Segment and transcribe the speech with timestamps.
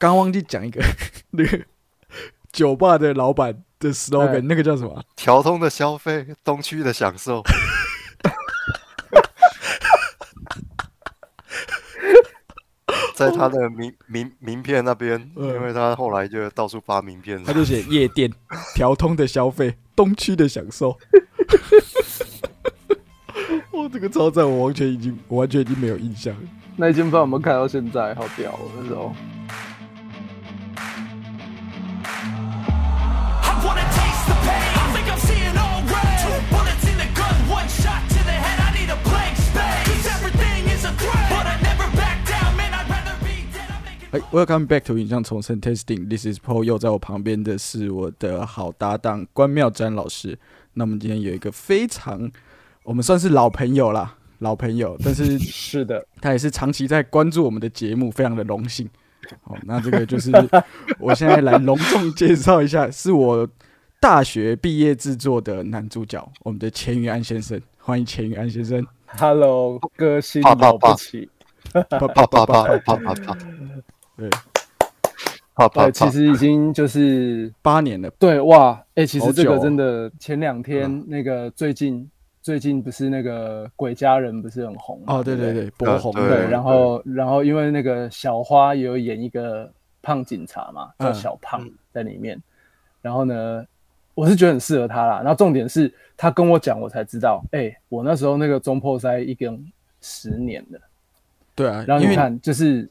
[0.00, 0.82] 刚忘记讲一个
[1.32, 1.60] 那个
[2.50, 5.04] 酒吧的老板的 slogan，那个叫什么？
[5.14, 7.42] 调通的消费，东区的享受。
[13.14, 18.32] 在他的名名名片那边，因为他后来就到处发名片，他就写夜店
[18.74, 20.96] 调通的消费，东区的享受。
[23.72, 26.34] 哇，这个超赞，我完全已经完全已经没有印象。
[26.76, 28.60] 那一间饭我们开到现在，好屌哦！
[28.80, 29.14] 那时候。
[44.12, 46.08] 哎，Welcome back to 影像重生 Testing。
[46.08, 46.64] This is Paul。
[46.64, 50.36] 又在我旁边的是我的好搭档关妙詹老师。
[50.72, 52.28] 那我们今天有一个非常
[52.82, 58.90] 我们算是老朋友啦，老朋友， 但是是的，他也是长期在关注我们的节目，非常的荣幸。
[59.42, 60.32] 好，那这个就是
[60.98, 63.48] 我现在来隆重介绍一下，是我
[64.00, 68.84] 大学毕业制作的男主角，我们的钱云安先生，欢迎钱云安先生。
[69.06, 71.30] Hello，歌星，了不起，
[71.72, 73.38] 啪啪啪啪啪啪。
[74.20, 74.28] 对，
[75.54, 78.10] 好，对，其实已经就是八年了。
[78.18, 82.06] 对，哇，哎，其实这个真的，前两天那个最近
[82.42, 92.38] 最近不是那个鬼家人不是很红哦，对对对，博红对，然后然后因为那个小花也有演一个胖警察嘛，叫小胖在里面，
[93.00, 93.64] 然后呢，
[94.14, 95.20] 我是觉得很适合他啦。
[95.20, 99.66] 然后重点是他跟我讲，我才知道，哎，我那时候那个中破塞一根
[100.02, 100.78] 十年了，
[101.54, 102.86] 对啊，然后你看就是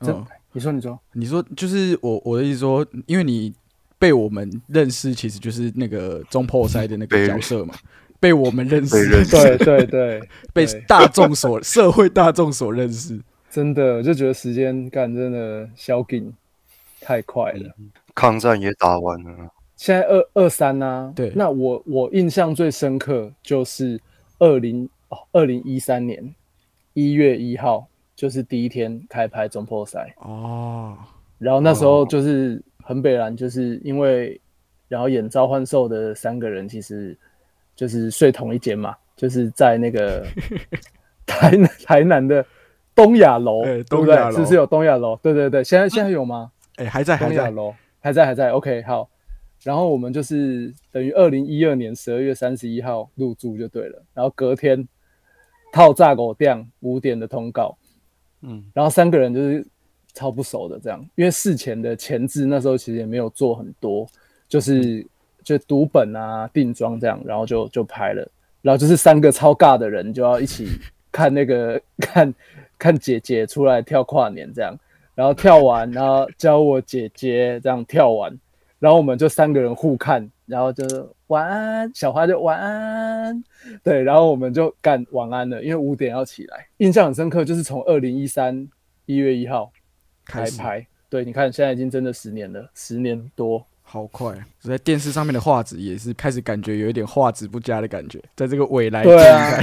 [0.00, 0.24] 这。
[0.54, 3.52] 你说，你说，你说，就是我我的意思说，因为你
[3.98, 7.74] 被我们认识，其实就是那个中破塞的那个角色嘛，
[8.20, 10.22] 被我们认识，对对对，
[10.54, 16.32] 被大众所 社会大众所认识，真的我就觉得时间干真的消紧
[17.00, 17.74] 太快了，
[18.14, 24.00] 抗战也打完了，现在二二三呢，对，那我我印象最深刻就是
[24.38, 26.32] 二零哦二零一三年
[26.92, 27.88] 一月一号。
[28.16, 30.96] 就是第一天开拍中破赛哦，
[31.38, 34.40] 然后那时候就是很北然，就是因为
[34.88, 37.16] 然后演召唤兽的三个人其实
[37.74, 40.24] 就是睡同一间嘛，就是在那个
[41.26, 42.44] 台南台南的
[42.94, 44.16] 东亚楼，对不对？
[44.30, 45.16] 是不是有东亚楼？
[45.22, 46.52] 对对对，现在现在有吗？
[46.76, 48.50] 哎，还在，东亚楼还在还在。
[48.50, 49.08] OK，好，
[49.62, 54.86] 然后我们就是等于二零一二年十二月三十一号入住就对了，然后隔天
[55.72, 57.76] 套炸狗店五点的通告。
[58.46, 59.66] 嗯，然后三个人就是
[60.12, 64.06] 超不熟的这样，因为事前的前置那时候其实也没有做很多，
[64.48, 65.04] 就是
[65.42, 68.30] 就读本啊、定妆这样，然后就就拍了，
[68.62, 70.68] 然后就是三个超尬的人就要一起
[71.10, 72.34] 看那个 看
[72.78, 74.78] 看姐姐出来跳跨年这样，
[75.14, 78.38] 然后跳完，然后教我姐姐这样跳完，
[78.78, 80.30] 然后我们就三个人互看。
[80.46, 80.84] 然后就
[81.28, 83.42] 晚安，小花就晚安，
[83.82, 86.66] 对，然后我们就干晚安了，因为五点要起来。
[86.78, 88.68] 印象很深刻，就是从二零一三
[89.06, 89.72] 一月一号
[90.26, 94.34] 开拍，对，你看现在已经真的十年了，十年多，好快。
[94.60, 99.58] 在电视上面的画质也是开始感觉有一点画质不佳的感觉，在这个未来对啊，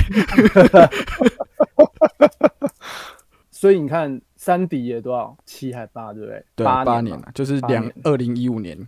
[3.51, 6.43] 所以你看三 D 也多少七还八，对不对？
[6.55, 8.87] 对，八年了，就是两二零一五年。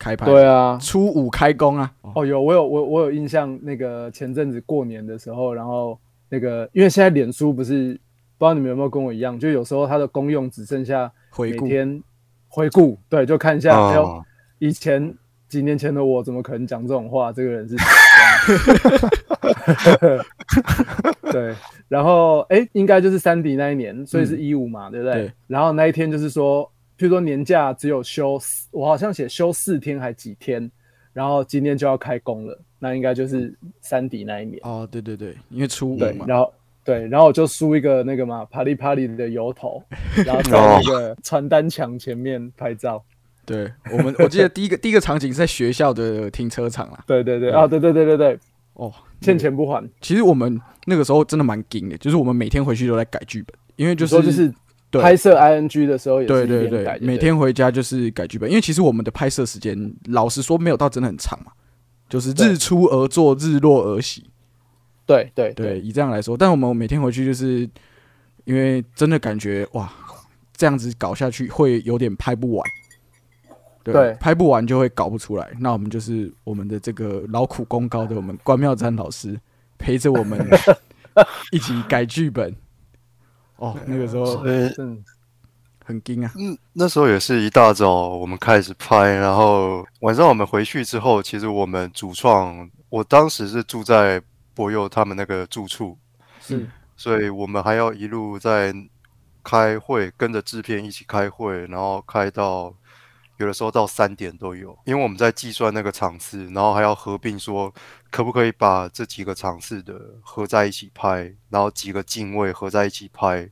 [0.00, 1.92] 开拍对啊，初五开工啊！
[2.14, 5.98] 哦，有我有我我有印象，那个前阵子过年的时候，然后
[6.30, 7.92] 那个因为现在脸书不是
[8.38, 12.02] 不知道你们有没有跟我一样，就有时候它的功用只剩下每天
[12.48, 14.24] 回顾，对，就看一下，哎呦，
[14.58, 15.14] 以前
[15.50, 17.30] 几年前的我怎么可能讲这种话？
[17.30, 17.76] 这个人是，
[21.30, 21.54] 对，
[21.88, 25.30] 然后哎，应该就是三 D 那一年，所以是一五嘛，对不对？
[25.46, 26.72] 然后那一天就是说。
[27.00, 30.70] 譬如说年假只有休四，我好像写休四天还几天，
[31.14, 36.52] 然后今天就要开工了，那应该就是三底那一年哦，对对对，因为初五嘛，然后
[36.84, 39.82] 对，然后我就梳一个那个嘛，啪里啪里的油头，
[40.26, 43.02] 然后在那个传单墙前面拍照。
[43.46, 47.02] 对我们，我记得第一个第一个场景是在学校的停车场啦。
[47.08, 48.38] 对对对，啊对对对对对，
[48.74, 48.92] 哦，
[49.22, 49.82] 欠钱不还。
[50.02, 54.52] 其实我们那个时候真的蛮紧的，就是我们每天回去都在改剧本，因为就是就是。
[54.92, 61.52] 拍摄 ing 的时候也是对对对，每天回家就是改剧本，因为其实我们的拍摄时间，老实说没有到真的很长嘛，
[62.08, 64.28] 就是日出而作，日落而息。
[65.06, 67.68] 对对对，以这样来说，但我们每天回去就是
[68.44, 69.92] 因为真的感觉哇，
[70.56, 72.68] 这样子搞下去会有点拍不完，
[73.82, 75.50] 对，拍不完就会搞不出来。
[75.58, 79.36] 那我们就是我们的这个劳苦功高的我们关妙詹老师
[79.78, 80.44] 陪着我们
[81.52, 82.54] 一起改剧本。
[83.60, 85.04] 哦，那个时候嗯
[85.84, 86.32] 很惊啊。
[86.36, 94.20] 嗯，那时候也是一大早我们开始拍，然后晚上我们回去之后，其实我们主创，我当时是住在
[94.54, 95.96] 博佑他们那个住处，
[96.40, 98.74] 是，所以我们还要一路在
[99.44, 102.74] 开会，跟着制片一起开会，然后开到。
[103.40, 107.72] 有的时候到三点都有，因为我们在计算那个场次，然后还要合并说
[108.10, 113.48] 可不可以把这几个场次的合在一起拍，然后几个镜位合在一起拍，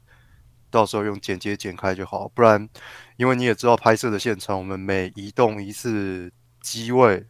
[0.68, 2.28] 到时候用剪接剪开就好。
[2.28, 2.68] 不然，
[3.16, 6.30] 因为你也知道拍摄的现场，我们每移动一次
[6.60, 7.24] 机位，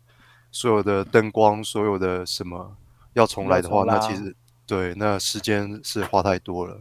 [0.50, 2.76] 所有的灯光，所有的什么
[3.12, 4.34] 要重来的话，那其实
[4.66, 6.76] 对那时间是花太多了，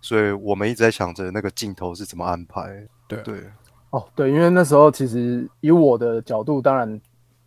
[0.00, 2.88] 所以我们一直在想着那个镜头是怎么安排。
[3.06, 3.44] 对对。
[3.92, 6.98] 哦，对，因为那时候其实以我的角度，当然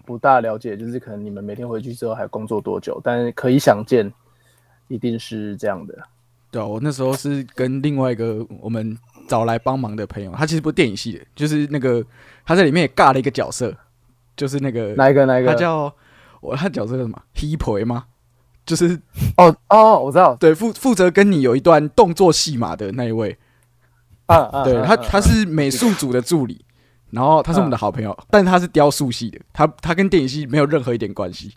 [0.06, 4.14] 不大了解，就是可能你们每天回去之后还工作多久，但是可以想见，
[4.88, 5.98] 一定是这样的。
[6.52, 8.96] 对啊，我那时候是跟另外一个我们
[9.28, 12.06] 找来帮忙的朋友，他其实不是电影系的，就是那个
[12.46, 13.76] 他在里面也尬了一个角色，
[14.38, 15.52] 就是那个哪一个哪一个？
[15.52, 15.92] 他叫
[16.42, 18.06] 我他角色叫什么？He Boy 吗？
[18.68, 19.02] 就是
[19.38, 23.36] 哦哦，我知道，对，负负责跟你有一段动作戏码的那一位。
[24.28, 26.64] 啊，对他，他是美术组的助理，
[27.12, 31.54] 然后他是我们的好朋友，但是他是雕塑系的，他他跟电影系没有任何一点关系，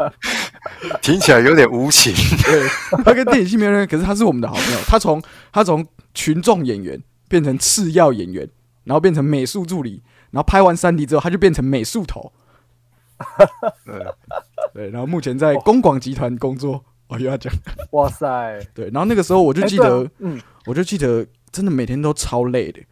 [1.00, 2.12] 听起来有点无情。
[2.44, 2.68] 对，
[3.02, 5.22] 他跟电影系没有任何，可是他是我们的好朋友，他从
[5.52, 8.48] 他从群众演员变成次要演员，
[8.84, 12.30] 然后变成美术助理，然后拍完三 D 之后，他就变成美术头。
[13.86, 14.06] 对，
[14.74, 17.50] 对，然后目前在公广集团工作，我又要讲，
[17.92, 21.26] 哇塞，对，然后那个时候我就记得，嗯，我就记得。
[21.54, 22.82] 真的每天都超累的，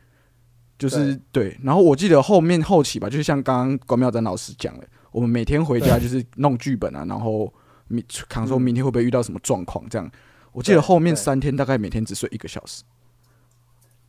[0.79, 1.59] 就是对。
[1.65, 7.53] 然后我记得后面后期吧，就是像刚刚关妙展老师讲的，我们每天回家就是弄剧本啊，然后
[7.89, 10.09] 明扛说明天会不会遇到什么状况这样。
[10.53, 12.85] 我记得后面三天大概每天只睡一个小时。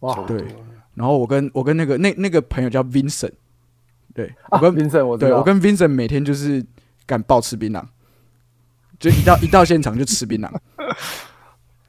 [0.02, 0.46] 哇，对。
[0.94, 3.32] 然后我跟我跟那个那那个朋友叫 Vincent，
[4.14, 6.64] 对我跟 Vincent，我对我跟 Vincent 每天就是
[7.08, 7.84] 敢暴吃槟榔，
[9.00, 10.52] 就一到一到现场就吃槟榔。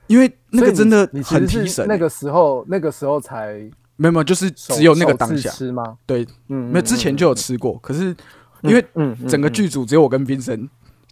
[0.06, 3.54] 因为那个真的很提神，那个时候那个时候才
[3.96, 5.96] 没有没有，就是只有那个当下吃吗？
[6.06, 8.14] 对，嗯，没有之前就有吃过，可是
[8.62, 8.84] 因为
[9.28, 10.68] 整个剧组只有我跟 Vincent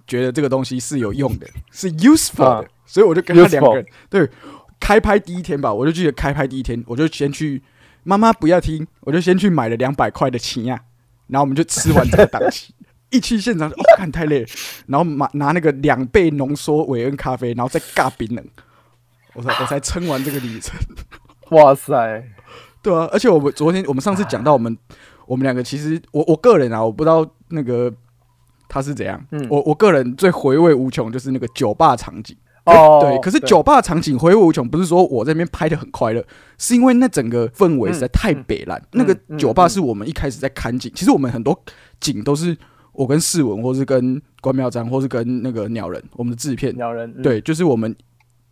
[0.07, 4.29] 觉得这个东西是有用的，是 useful 的，所以我就跟他两个人对
[4.81, 7.63] 开拍第一天吧，我就记得开拍第一天，我就先去
[8.03, 10.79] 妈妈不要听，我就先去买了两百块的奇亚，
[11.29, 12.75] 然后我们就吃完这个档期。
[13.13, 14.43] 一去现场哦，看太累，
[14.87, 18.43] 然后拿拿那个两倍浓缩韦恩咖啡，然后再尬冰冷。
[19.35, 20.79] 我才我才撑完这个里程，
[21.51, 22.23] 哇塞，
[22.83, 24.77] 对啊，而且我们昨天我们上次讲到我们
[25.27, 27.93] 我们两个其实我我个人啊，我不知道那个
[28.69, 36.25] 他是怎样，嗯，我我个人最回味无穷就是那个酒吧场景哦，对，可是酒吧场景回味无穷，不是说我在那边拍的很快乐，
[36.59, 38.81] 是因为那整个氛围实在太北烂。
[38.93, 41.59] 那个酒吧是我们一开始在看景，其实我们很多
[42.01, 42.57] 景都是
[42.93, 47.95] 我跟世文，或是跟关妙章，或是跟那个鸟人，我们的制片鸟人，对，就是我们。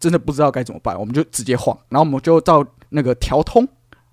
[0.01, 3.65] 真的不知道该怎么办，我们就直接晃，然后我们就到那个调通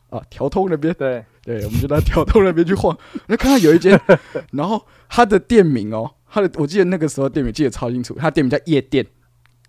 [0.09, 1.25] 啊，调通那边，对。
[1.47, 2.97] 对，我们就到调通那边去晃，
[3.27, 3.97] 那看到有一间，
[4.51, 9.07] 然后他的店名哦，他的我记得那个时候店名记得超清楚，他店名叫夜店，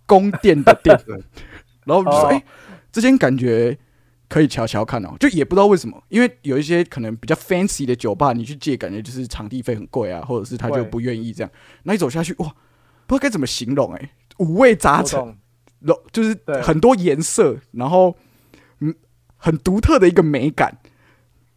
[0.07, 1.01] 宫殿的店，
[1.87, 2.45] 然后我们就说，哎，
[2.91, 3.79] 这间感觉
[4.29, 11.51] 可以瞧瞧看哦，就也不知道为什么，因为有一些可能比较 fancy 的酒吧，你去借感觉就是场地费很贵啊，或者是他就不愿意这样，
[11.85, 12.49] 那一走下去哇，
[13.07, 15.39] 不知道该怎么形容哎，五味杂陈。
[16.13, 18.17] 就是很多颜色，然后
[18.81, 18.95] 嗯，
[19.37, 20.79] 很独特的一个美感，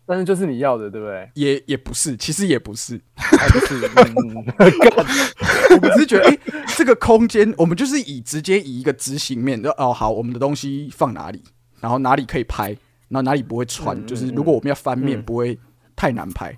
[0.06, 1.30] 但是就是你要的，对不对？
[1.36, 3.90] 也也不是，其实也不是，不是。
[5.72, 6.38] 我们只是觉得，哎，
[6.76, 11.42] 这个空间，我们就是以直接以一个执行面，就哦，好，我们的东西放哪里，
[11.80, 12.70] 然后哪里可以拍，
[13.08, 15.58] 然后哪里不会穿，就是如果我们要翻面，不会
[15.96, 16.58] 太难拍。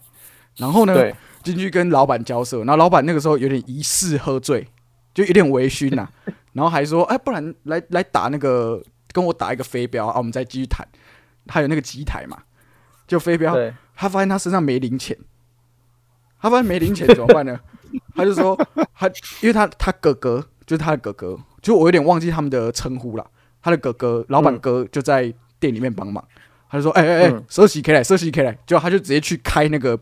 [0.57, 1.11] 然后呢，
[1.43, 4.67] 进去跟老板交涉，然后老板那个时候有点疑似喝醉，
[5.13, 6.07] 就有点微醺呐。
[6.53, 10.87] 然后还说，哎，不然来来打那个，跟我打一个飞镖啊，我们再继续谈。
[11.47, 12.37] 还有那个机台嘛，
[13.07, 13.55] 就飞镖。
[13.95, 15.17] 他发现他身上没零钱，
[16.39, 17.59] 他发现没零钱怎么办呢？
[18.15, 18.55] 他就说，
[18.95, 19.07] 他
[19.41, 23.25] 因为他他哥哥就是他的哥哥，就我有点忘记他们的称呼了。
[23.61, 26.23] 他的哥哥，老板哥就在店里面帮忙。
[26.69, 29.99] 他就说，哎哎哎，收起开来，收起开来，就他就直接去开那个。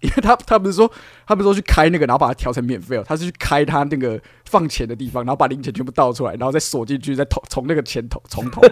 [0.00, 0.90] 因为他他不是说
[1.26, 8.62] 他不是说去开那个，然后把它调成免费哦，他是去开他那个放钱的地方，然后把零钱全部倒出来，然后再锁进去，再投从那个钱头从头。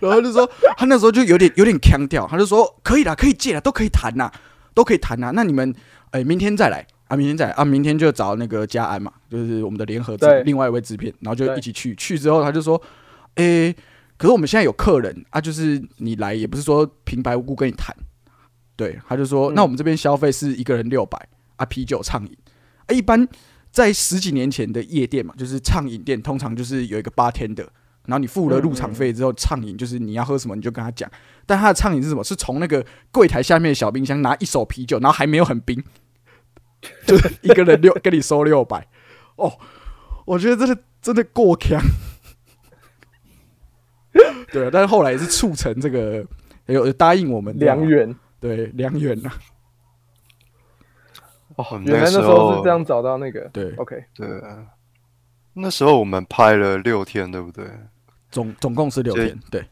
[0.00, 4.30] 然后就说他那时候就有点有点腔调，他就说可以啦，可以借啦，都可以谈呐，
[4.74, 5.32] 都可以谈呐。
[5.34, 5.74] 那你们
[6.10, 11.94] 哎，明天再来啊，明天再来啊，明天就找那个嘉安嘛，就是我们的联合制另外一位制片，然后就一起去。
[11.94, 12.80] 去之后他就说，
[13.36, 13.74] 哎。
[14.16, 17.94] 可是我们现在有客人啊，就是你来也不是说平白无故跟你谈，
[18.76, 22.36] 对，他就说，那我们这边消费是一个人六百啊，啤酒畅饮。
[22.86, 23.26] 啊，一般
[23.70, 27.64] 在十几年前的夜店嘛，就是畅饮店，通常就是有一个八天的，
[28.06, 31.10] 然后你付了入场费之后，畅饮就是你要喝什么你就跟他讲，
[31.44, 32.22] 但他的畅饮是什么？
[32.22, 35.82] 是从那个柜台下面的小冰箱拿一手啤酒，然后还没有很冰，
[37.06, 38.86] 就是一个人六跟你收六百。
[39.36, 39.58] 哦，
[40.24, 41.80] 我觉得这是真的过强。
[44.52, 46.24] 对啊，但是后来也是促成这个
[46.66, 49.30] 有答应我们良缘，对良缘呐。
[51.56, 53.48] 哦，原来那时候是这样找到那个。
[53.52, 54.26] 对，OK，对，
[55.52, 57.64] 那时候我们拍了六天，对不对？
[58.30, 59.64] 总总共是六天，对。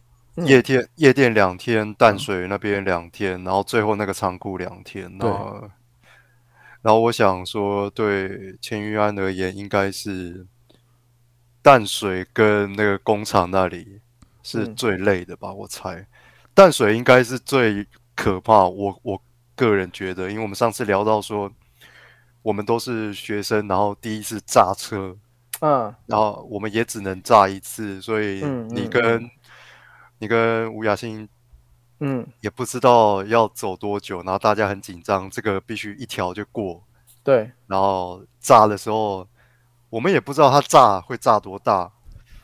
[0.47, 5.13] 夜店夜店两天，淡水那边两天，然后最后那个仓库两天。
[5.19, 5.71] 然后，
[6.83, 10.47] 然后我想说，对千玉安而言，应该是
[11.61, 14.02] 淡水跟那个工厂那里。
[14.43, 15.53] 是最累的吧？
[15.53, 16.07] 我猜，
[16.53, 18.65] 淡水应该是最可怕。
[18.65, 19.23] 我我
[19.55, 21.51] 个人觉得，因为我们上次聊到说，
[22.43, 25.17] 我们都是学生，然后第一次炸车，
[25.61, 29.31] 嗯，然后我们也只能炸一次，所以你跟
[30.19, 31.29] 你跟吴雅欣，
[32.01, 36.83] 嗯，也不知道要走多久，然后大家很紧张，这个必须一条就过，
[37.23, 39.29] 对，然后炸的时候，
[39.89, 41.93] 我们也不知道它炸会炸多大，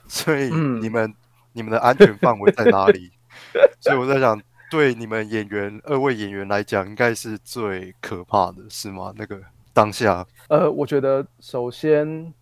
[0.06, 0.48] 所以
[0.80, 1.12] 你们。
[1.58, 3.10] 你们的安全范围在哪里？
[3.82, 9.12] 所以我在想，对你们演员二位演员来讲，应该是最可怕的是吗？
[9.16, 9.40] 那个
[9.74, 12.32] 当下，呃，我觉得首先，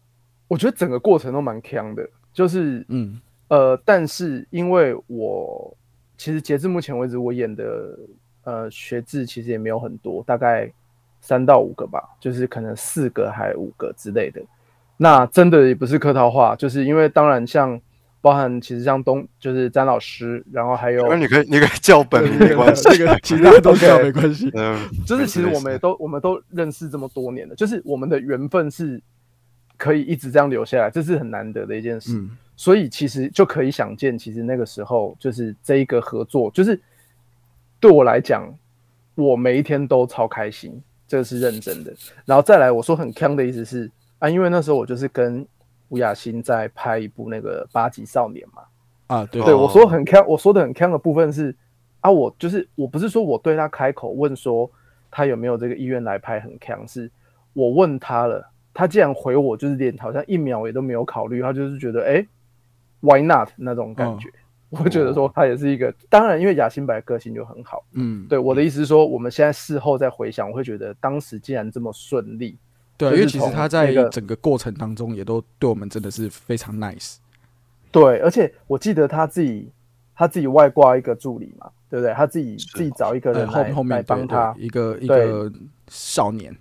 [0.48, 3.18] 我觉得整个过程都蛮强的，就是嗯
[3.48, 5.74] 呃，但是因为我
[6.18, 7.98] 其实截至目前为止，我演的
[8.44, 10.70] 呃学制其实也没有很多，大概
[11.22, 14.42] 三到五个吧，就是可能四个还五个之类的。
[14.98, 17.80] 那真的也不是客套话，就是因为当然像。
[18.26, 24.50] 包含其实像东就是詹老师，然后还有，那你可以你可以叫本名没关系，这个其他都叫没关系。
[24.52, 29.00] 嗯，就是其实我们也都我们都认识这么多年了，就是我们的缘分是
[29.76, 32.20] 可以一直这样留下来，这是很难得的一件事。
[32.56, 36.80] 所以其实就可以想见，其实那个时候就是这一个合作，就是
[37.78, 38.52] 对我来讲，
[39.14, 41.94] 我每一天都超开心，这个是认真的。
[42.24, 45.46] 然后再来，我说很康的意思是啊，因为那时候我就是跟。
[45.88, 48.62] 吴雅欣在拍一部那个《八级少年》嘛？
[49.06, 51.54] 啊，对，对我说很坑，我说的很坑的部分是
[52.00, 54.68] 啊，我就是我不是说我对他开口问说
[55.10, 57.08] 他有没有这个意愿来拍很坑，是
[57.52, 62.26] 我问他了，他竟然回我就是连好像一秒也都没有考虑，他就是觉得哎
[63.00, 64.28] ，Why not 那种感觉？
[64.70, 72.58] 我觉得说他也是一个，当然因为雅欣白个性就很好，嗯，对，我的意思是说，我们现在事后再回想，我会觉得当时既然这么顺利。
[72.98, 77.16] 对，因为其实他在整个过程当中也都对我们真的是非常 nice。
[77.90, 79.70] 对，而且我记得他自己
[80.14, 82.14] 他自己外挂一个助理嘛，对不对？
[82.14, 85.52] 他自己自己找一个人来来帮他一个一个
[85.88, 86.56] 少年，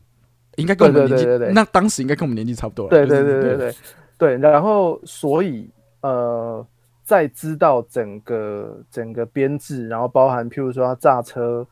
[0.57, 2.89] 应该跟我们年纪，那当时应该跟我们年纪差不多。
[2.89, 3.75] 对对对对对
[4.17, 4.37] 对。
[4.37, 5.69] 然后所以
[6.01, 6.65] 呃，
[7.03, 11.65] 在知道整个整个编制，然后包含譬如说他炸车。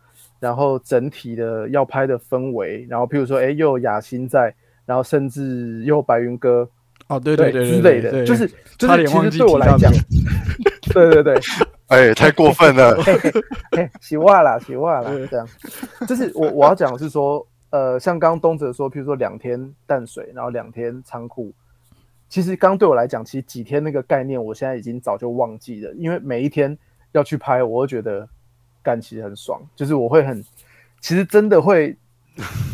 [0.43, 4.53] 然后整体的要拍的氛围，然后譬如说，哎，又有雅欣在，
[4.85, 6.69] 然后甚至又有白云哥，
[7.07, 8.45] 哦，对对对之类的，就是
[8.77, 9.89] 就是其实对我来讲，
[10.93, 11.39] 对对对，
[11.87, 12.93] 哎，太过分了，
[14.01, 15.47] 洗袜了，洗袜了，这样，
[16.05, 21.53] 就是我我要讲的是说，呃，像刚刚东哲说，譬如说两天淡水，然后两天仓库，
[22.27, 26.77] 其实刚对我来讲，其实几天那个概念，我现在已经早就忘记了，因为每一天
[27.13, 28.27] 要去拍，我会觉得。
[28.83, 30.43] 干其实很爽，就是我会很，
[30.99, 31.97] 其实真的会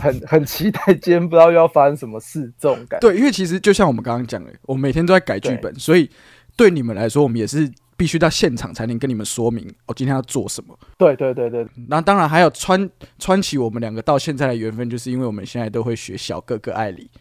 [0.01, 3.07] 很很期待今天不知道又要发生什么事这种感觉。
[3.07, 6.09] 对，因为其实就像我们刚刚讲的，我每天都在改剧本，所以
[6.57, 10.77] 对你们来说，我们也是必须到现场才能跟你们说明我今天要做什么。
[10.97, 17.11] 对对对对，那当然还有穿穿起我们两个到现在的缘分，就是因为我们现在都会学小哥哥艾里。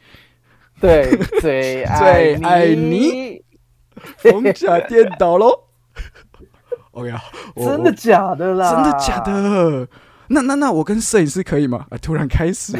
[0.80, 3.42] 对，最爱你，
[4.22, 5.64] 风 甲颠倒喽。
[6.98, 7.20] OK 啊，
[7.56, 8.74] 真的假的啦？
[8.74, 9.88] 真的假的？
[10.30, 11.86] 那那那我跟摄影师可以吗？
[11.90, 12.76] 啊，突然开始。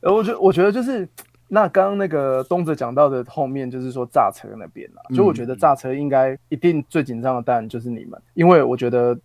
[0.00, 1.08] 呃， 我觉我觉得就是
[1.48, 5.02] 那刚刚那个东子讲到的后面，就是说炸车那边啦。
[5.14, 9.16] 就我觉得炸车应该一定最紧张的当然就是你们，因为我觉得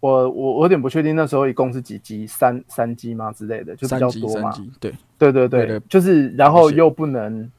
[0.00, 4.54] 我我我有点不确定那时候一共是几级三三机吗之类的，就比较多嘛。
[4.80, 7.50] 对对对对，就是然后又不能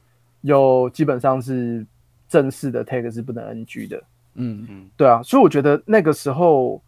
[0.41, 1.85] 又基本上是。
[2.33, 4.01] 正式的 take 是不能 NG 的，
[4.33, 6.81] 嗯嗯，对啊，所以我觉得那个时候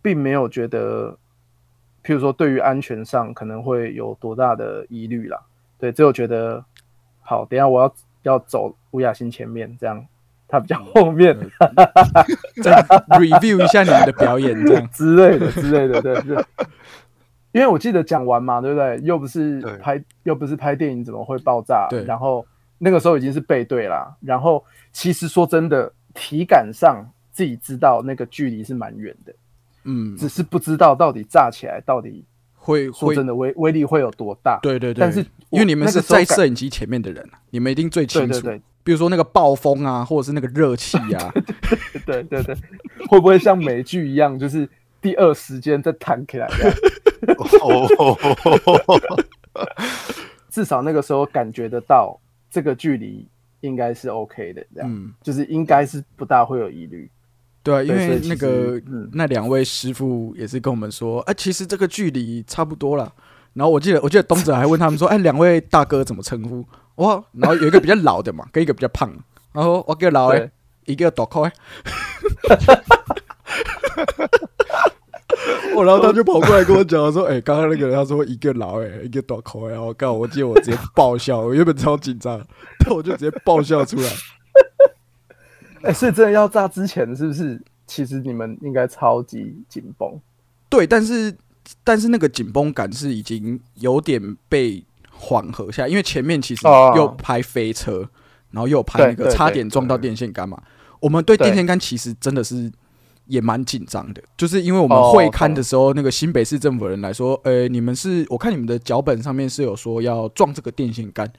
[0.00, 1.10] 并没有觉得，
[2.02, 5.38] 譬如说对于安全上可能会有多大的疑虑啦，
[5.78, 6.64] 对，只有觉得
[7.20, 10.02] 好，等下我要要走吴雅欣前面这样，
[10.48, 11.36] 他比较后面，
[12.64, 12.82] 再
[13.20, 16.42] review 一下你们的表演这样 之类的之类的，对对。
[17.52, 18.98] 因为我记得讲完嘛，对不对？
[19.02, 21.88] 又不是拍，又不是拍电影，怎么会爆炸？
[21.90, 22.02] 对。
[22.04, 22.46] 然后
[22.78, 24.14] 那个时候已经是背对啦。
[24.20, 29.32] 然后其实说真的，体感上自己知道那个距离是蛮远的，
[29.84, 34.58] 嗯，只是不知道到底炸起来到底会说真的威威力会有多大？
[34.62, 35.00] 对对对。
[35.00, 35.20] 但是
[35.50, 38.48] 因为你们是在摄影机前面的人，你们一定最清楚。
[38.84, 41.30] 比如说那个暴风啊，或者是那个热气啊，
[42.06, 42.54] 对对对，
[43.06, 44.66] 会不会像美剧一样，就是
[45.02, 46.48] 第二时间再弹起来？
[50.48, 52.18] 至少那个时候感觉得到，
[52.50, 53.26] 这个距离
[53.60, 57.10] 应该是 OK 的，这样，就是应该是不大会有疑虑。
[57.62, 58.80] 对，因为那个
[59.12, 63.12] 那两位师傅也是跟我们说，哎，其实这个距离差不多了。
[63.54, 66.64] 然后我记得，我记得东哲还问他们说，哎，两位大哥怎么称呼？
[66.96, 69.10] 哇，然后有一个比较老的嘛， 跟一个比较胖，
[69.52, 70.50] 然后我叫老诶，
[70.86, 71.52] 一个大块，
[75.76, 82.40] 我然后他就跑过来跟我讲说，哎，刚刚那个人他说一个老诶，一个短口，然后刚好我记得我直接爆笑，我原本超紧张，
[82.78, 84.08] 但我就直接爆笑出来。
[85.82, 87.60] 哎，所以真的要炸之前，是不是？
[87.86, 90.20] 其实你们应该超级紧绷。
[90.68, 91.34] 对，但是
[91.82, 94.84] 但是那个紧绷感是已经有点被。
[95.20, 96.64] 缓和下，因为前面其实
[96.94, 98.08] 又拍飞车，
[98.52, 100.56] 然后又拍那个差点撞到电线杆嘛。
[101.00, 102.70] 我们对电线杆其实真的是
[103.28, 111.30] 也蛮紧张的，就是因为我们会刊的时候，那个新北市政府人来说，呃，你们是我看你们的脚本上面是有说要撞这个电线杆，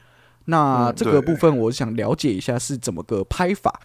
[0.45, 3.81] 那这个部分我想了解一下是怎么个拍法。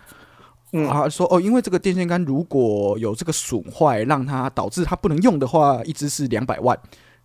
[0.72, 6.76] 嗯啊，说哦，因为这个电线杆如果有这个损坏，让它导致它不能用的话，一只是两百万。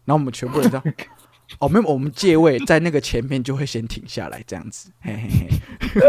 [0.05, 0.83] 然后我们全部人这样。
[1.57, 5.49] 哦，没有，我们借位在那个前面就会先停下来，这样子，嘿嘿
[5.81, 5.99] 嘿，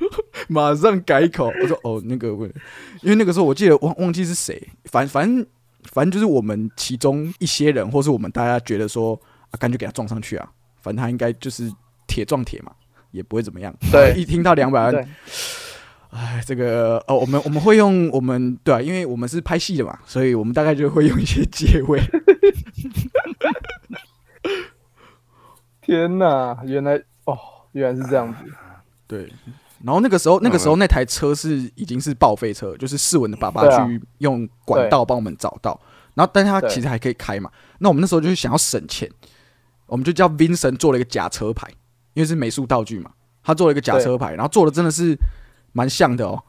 [0.50, 2.50] 马上改口，我说哦，那个问，
[3.02, 5.46] 因为那个时候我记得忘忘记是谁，反反正
[5.92, 9.18] 反正就是我们其中一些人，或是我们大家觉得说
[9.50, 11.70] 啊，干脆给他撞上去啊，反正他应该就是
[12.06, 12.72] 铁撞铁嘛，
[13.10, 13.74] 也不会怎么样。
[13.92, 15.08] 对，一听到两百万。
[16.10, 22.00] 哎，这个哦，我们我们会用我们对啊，因为我们是拍戏的嘛，所以我们大概就会用一些结尾。
[25.82, 27.38] 天哪，原来哦，
[27.72, 28.38] 原来是这样子。
[29.06, 29.30] 对，
[29.84, 35.80] 然后那个时候，那个时候那台车是已经是报废车，就是世文的爸爸去用管道帮我们找到，
[36.14, 37.50] 然后但是他其实还可以开嘛。
[37.78, 39.10] 那我们那时候就是想要省钱，
[39.86, 41.68] 我们就叫 Vincent 做了一个假车牌，
[42.14, 43.10] 因为是美术道具嘛，
[43.42, 45.16] 他做了一个假车牌，然后做的真的是。
[45.72, 46.42] 蛮像的哦，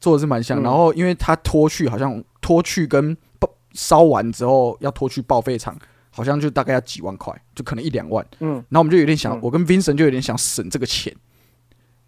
[0.00, 0.62] 做的是蛮像。
[0.62, 3.16] 然后，因为他拖去，好像拖去跟
[3.72, 5.74] 烧完之后要拖去报废厂，
[6.10, 8.24] 好像就大概要几万块，就可能一两万。
[8.38, 11.12] 嗯，然后我们就有点想，我跟 Vincent 就有点想省这个钱，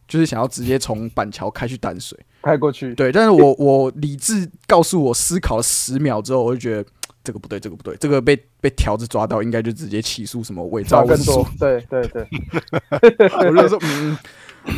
[0.08, 2.94] 就是想要直接从板桥开去淡水，开过去。
[2.94, 6.84] 对，但是我我理智告诉我，思考了十秒之后，我就觉得
[7.22, 11.46] 这个不对，这个不对，这个被被条子抓到，应该就直接起诉什么伪造文书。
[11.60, 12.26] 对对对，
[13.38, 14.18] 我就说 嗯。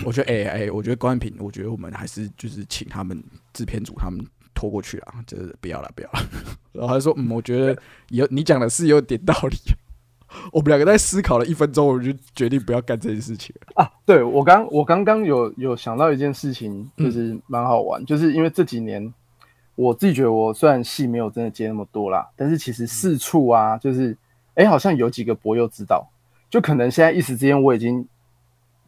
[0.05, 3.21] 我觉得哎哎，我觉得关平，我觉得我们还是就是请他们
[3.53, 6.21] 制片组他们拖过去啊，就是不要了不要了。
[6.71, 7.77] 然后他说嗯，我觉得
[8.11, 9.57] 有你讲的是有点道理。
[10.53, 13.91] 我们两个在思考了一分钟，我就决定不要干这件事情啊。
[14.05, 19.13] 对我刚我刚刚有有想到一件事情，就是蛮好玩，就是因为这几年
[19.75, 24.17] 我自己觉得我虽然戏没有真的接那么多啦，但是其实四处啊，就是
[24.55, 26.09] 哎好像有几个博友知道，
[26.49, 28.07] 就可能现在一时之间我已经。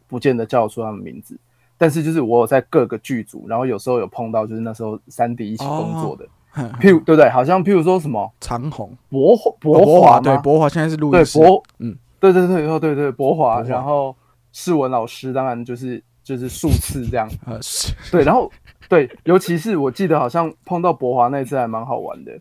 [0.05, 1.35] 不见得叫得出他们名字，
[1.75, 6.27] 但是就是我有在各个剧组，然后有时候有碰到，就是那时候三 D 一起工作的，
[6.79, 7.29] 譬如对不对？
[7.29, 14.15] 好像譬如说什么长虹、博华、博华对，博华现在是录对博，嗯，对对对对对对，博华，然后
[14.51, 17.27] 世文老师当然就是就是数次这样，
[18.11, 18.51] 对，然后
[18.87, 22.31] 对，尤其是我记得好像碰到博华那一次还蛮好玩的，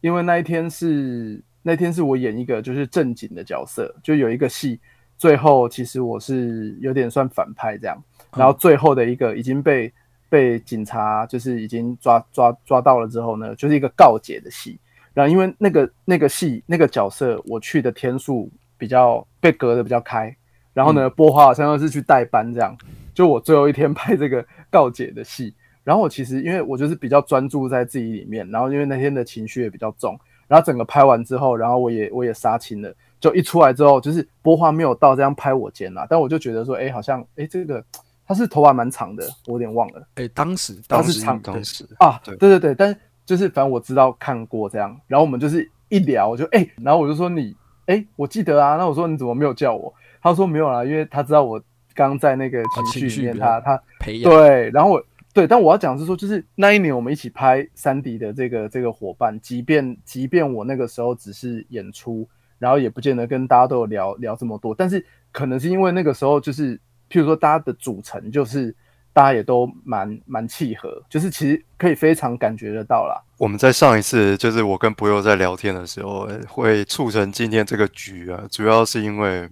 [0.00, 4.80] 因为那一天是那天是我演一个就是正经的角色，就有一个戏。
[5.18, 8.02] 最后其实我是有点算反派这样，
[8.34, 9.92] 然后最后的一个已经被
[10.30, 14.78] 被警察就是已经抓抓抓到了之后呢，就是一个告解的戏。
[15.12, 20.34] 然后因为那个那个戏那个角色我去的天数比较被隔的比较开，
[20.72, 22.74] 然后呢波花好像又是去代班这样，
[23.12, 25.52] 就我最后一天 拍这个告解的戏。
[25.82, 30.16] 然后我其实因为我就是比较专注在自己里面，然后因为那天的情绪也比较重，
[30.46, 32.94] 然后整个拍完之后，然后我也我也杀青了。
[33.18, 37.84] 就一出来之后，就是波花没有到这样拍我肩啦，但我就觉得说，哎，好像，哎，这个
[38.30, 40.06] 他是头发蛮长的，我有点忘了。
[40.14, 49.92] 哎，当时他是长，当时啊，对对对，但就是反正我知道看过这样，然后我们就是一聊，我就哎，然后我就说你，哎，我记得啊，那我说你怎么没有叫我？
[50.22, 51.60] 他说没有啦，因为他知道我。
[51.92, 52.62] 刚在那个
[52.92, 62.26] 情绪里面，他他培养对，然后我对，但我要讲是说，就是那一年我们一起拍三 D 的这个这个伙伴，即便即便我那个时候只是演出，
[62.58, 68.74] 然后也不见得跟大家都有聊聊这么多，但是可能是因为那个时候就是，譬如说大家的组成就是。
[69.12, 73.20] 大家也都蛮蛮契合，就是其实可以非常感觉得到啦。
[73.38, 79.50] 我们在上一次就是我跟博友在聊天的时候，会促成今天这个局啊，主要是因为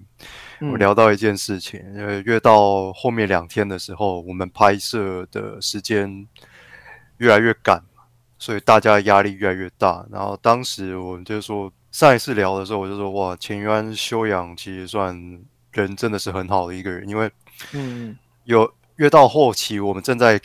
[0.60, 6.28] 我聊到一件事情，因为越到后面两天的时候，我们拍摄的时间
[7.16, 7.82] 越来越赶，
[8.38, 10.06] 所以大家压力越来越大。
[10.08, 15.12] 然后当时我们就说，上一次聊的时候，我就说哇，钱渊修养其实算
[15.72, 17.28] 人真的是很好的一个人，因为
[17.72, 18.72] 嗯有。
[18.98, 20.40] 越到后期，我们正在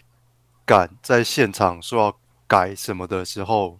[0.64, 3.80] 赶在现场说要改什么的时候，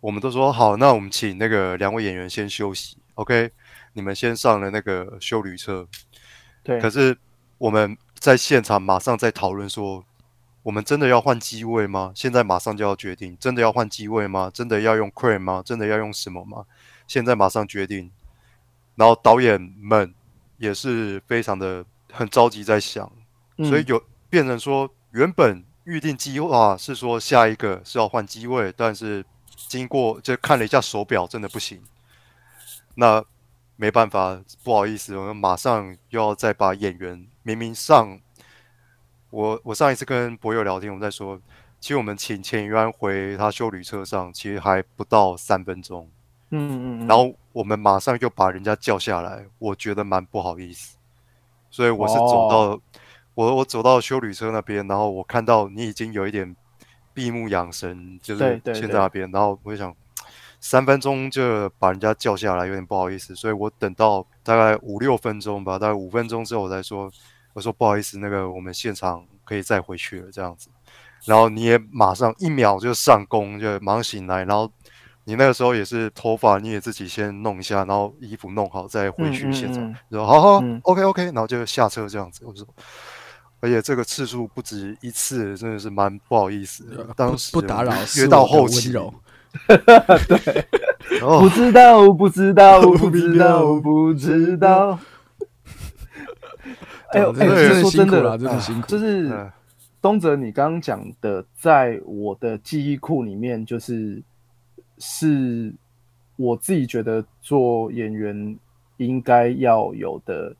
[0.00, 3.50] 我们都说好，那我们请那个两位演员先休息，OK？
[3.92, 5.86] 你们先上了那个修旅车。
[6.62, 6.80] 对。
[6.80, 7.18] 可是
[7.58, 10.02] 我们在现场马上在讨论说，
[10.62, 12.10] 我们真的要换机位吗？
[12.14, 14.50] 现在马上就要决定，真的要换机位吗？
[14.54, 15.62] 真的要用 crane 吗？
[15.62, 16.64] 真的要用什么吗？
[17.06, 18.10] 现在马上决定。
[18.94, 20.14] 然后导演们
[20.56, 23.10] 也是非常的很着急，在想。
[23.58, 29.24] 所以有变成说，原本预定计划是说下一个是要换机位，但是
[29.68, 31.82] 经过就看了一下手表，真的不行。
[32.94, 33.24] 那
[33.76, 38.20] 没办法，不好意思，我们马上又要再把演员明明上。
[39.30, 41.40] 我我上一次跟博友聊天，我们在说，
[41.80, 46.10] 其实我们请钱员回他修旅车上，其实还不到三分钟。
[46.50, 47.06] 嗯嗯。
[47.06, 50.97] 然后我们马上又把人家叫下来，我觉得蛮不好意思。
[51.70, 52.80] 所以我是走到。
[53.34, 56.56] 我我走到修旅车那边，然后我看到你已经有一点
[57.14, 59.94] 闭目养神，就是现在那边，然后我就想
[60.58, 67.08] 三分钟就把人家叫下来，有点不好意思，所以我等到大概五六分钟吧，大概五分钟之后我才说，
[67.52, 70.68] 我说不好意思，那个我们现场可以再回去了这样子，
[71.24, 74.68] 然后你也马上一秒就上工，就马上醒来，然后
[75.28, 82.66] 你那个时候也是头发你也自己先弄一下，然后衣服弄好再回去现场，说好好，OK OK，然后就下车这样子，我说。
[83.60, 87.06] 而且这个次数不止一次，真的是蛮不好意思的。
[87.14, 88.90] 当时不打扰，约到后期，
[89.66, 90.64] 对，
[91.40, 94.98] 不知道，不知道， 不知道，不知道。
[97.10, 98.86] 哎呦， 哎，说真的，真的辛苦。
[98.86, 99.50] 就是
[100.00, 104.22] 东泽，你刚刚讲的，在我的记忆库里面，就是
[104.98, 105.74] 是
[106.36, 108.58] 我自己觉得做演员
[108.98, 110.54] 应该要有的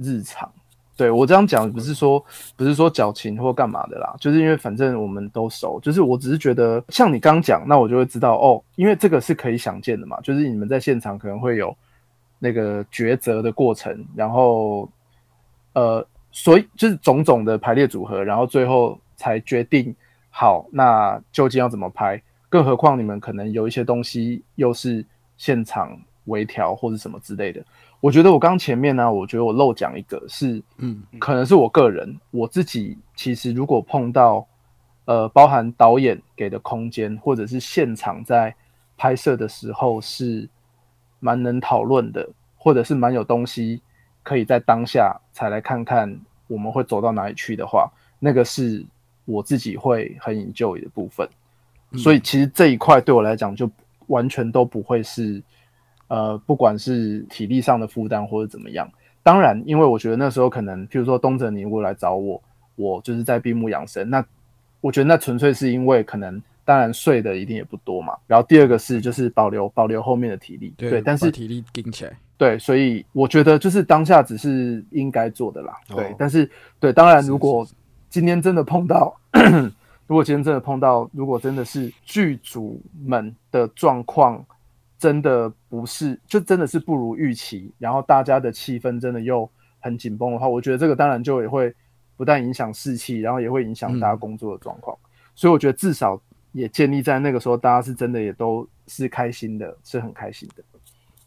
[0.00, 0.50] 日常。
[0.96, 2.24] 对我这样讲不是说
[2.56, 11.76] 不是说矫情或干嘛的啦，就是因为反正我们都熟，就是我只是觉得像你刚讲，那我就会知道哦，因为这个是可以想见的嘛，就是你们在现场可能会有
[12.38, 14.88] 那个抉择的过程，然后
[15.72, 19.92] 呃，所以就是种种的排列组合，然后最后才决定
[20.30, 22.22] 好那究竟要怎么拍，
[22.54, 25.04] 更何况你们可能有一些东西又是
[25.36, 27.60] 现场微调或者什么之类的。
[27.98, 34.46] 我觉得我刚前面呢，我觉得我漏讲一个，是，嗯，可能是我个人我自己，其实如果碰到，
[35.06, 38.54] 呃，包含导演给的空间，或者是现场在
[38.96, 40.48] 拍摄的时候，是
[41.18, 42.24] 蛮能讨论的，
[42.56, 43.82] 或者是蛮有东西
[44.22, 47.90] 可以在当下才来看看我们会走到哪里去的话，
[48.20, 48.86] 那个是
[49.24, 51.28] 我自己会很引咎的部分。
[51.96, 53.70] 所以其实这一块对我来讲，就
[54.06, 55.42] 完全都不会是。
[56.08, 58.88] 呃，不管是体力上的负担或者怎么样，
[59.22, 62.40] 当然，因为我觉得那时候可能，譬如说东哲你如果来找我，
[62.76, 64.24] 我就是在闭目养神，那
[64.82, 68.14] 我觉得那纯粹是因为可能，当然睡的一定也不多嘛。
[68.26, 76.14] 然后第二个是就是保留保留后面的体力，对，但是体力顶起来，对，所以我觉得就是当下只是应该做的啦，对。
[76.18, 77.66] 但是对，当然如果
[78.10, 79.16] 今天真的碰到，
[80.06, 84.44] 如果今天真的碰到，如果真的是剧组们的状况。
[84.96, 89.46] 真的不是，就真的是不如预期，然后大家的气氛真的又
[89.78, 91.74] 很紧绷的话，我觉得这个当然就也会
[92.16, 94.96] 不但影响士气，然后也会影响大家工作的状况。
[95.34, 96.18] 所以我觉得至少
[96.52, 100.64] 也建立在那个时候，大家是真的也都是开心的，是很开心的。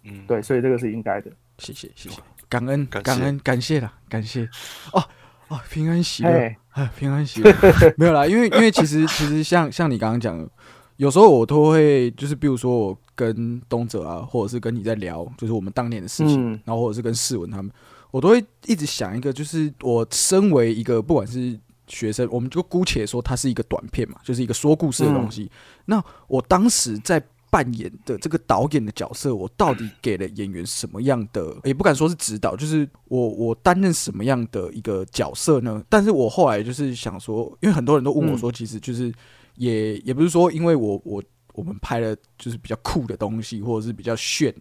[0.05, 1.29] 嗯，对，所以这个是应该的。
[1.59, 4.49] 谢谢，谢谢，感恩，感恩，感谢了，感谢。
[4.93, 5.03] 哦
[5.49, 7.53] 哦，平安喜乐，哎，平安喜乐，
[7.97, 10.47] 没有啦，因为因为其实其实像像你刚刚讲，
[10.95, 12.97] 有时候我都会就是比如说我。
[13.17, 17.71] 跟东哲啊，或者是跟你在聊，就是我们当年的事情，然后或者是跟世文他们，
[18.11, 25.49] 我都会一直想一个，就是我身为一个不管是学生，我们就姑且说它是一个短片嘛，就是一个说故事的东西。
[25.85, 31.55] 那我当时在扮演的这个导演的角色，我到底给了演员什么样的？
[31.63, 35.83] 也不敢说是指导，就是我我担任什么样的一个角色呢？
[35.89, 39.13] 但是我后来就是想说，因为很多人都问我说，其实就是
[39.55, 44.53] 也也不是说，因为我我我们拍了就是比较酷的东西，或者是比较炫，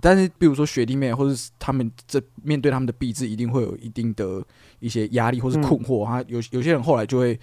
[0.00, 4.42] 但是比如说学弟妹或者是他们这面对他们的毕制，一定会有一定的
[4.80, 6.06] 一些压力或是困惑。
[6.06, 7.38] 他有有些人后来就会。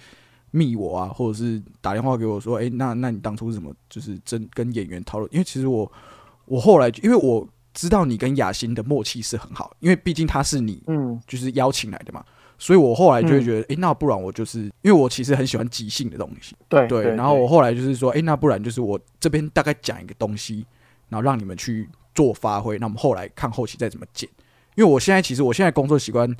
[0.50, 5.28] 密我啊，或者是打电话给我说，哎，那那你当初是怎么就是真跟演员讨论？
[5.32, 5.90] 因为其实我
[6.46, 12.24] 我后来因为我知道你跟雅欣的默契是很好，因为毕竟他是你嗯，就是邀请来的嘛，
[12.56, 20.64] 所以我后来就会觉得，哎，那不然我就是因为我其实很喜欢即兴的东西，对对，然后我后来就是说，哎，那不然就是我这边大概讲一个东西，
[21.08, 24.28] 然后让你们去做发挥，那我们后来看后期再怎么剪。
[24.74, 26.34] 因为我现在其实我现在工作习惯，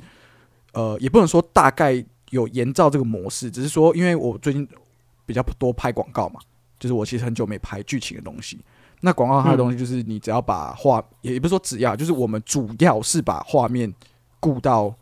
[0.73, 2.03] 呃，也不能说大概。
[2.31, 4.67] 有营造这个模式，只是说，因为我最近
[5.25, 6.39] 比较多拍广告嘛，
[6.79, 8.59] 就是我其实很久没拍剧情的东西。
[8.99, 13.93] 那广告它的东西，就是你只要把画，也不是说只要，就是我们主要是把画面
[14.39, 14.93] 顾到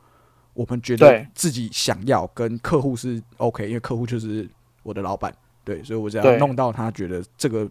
[0.53, 4.47] 我们觉得自己想要，跟客户是 OK，因为客户就是
[4.83, 5.33] 我的老板，
[5.63, 7.69] 对，所以我只要弄到他觉得这个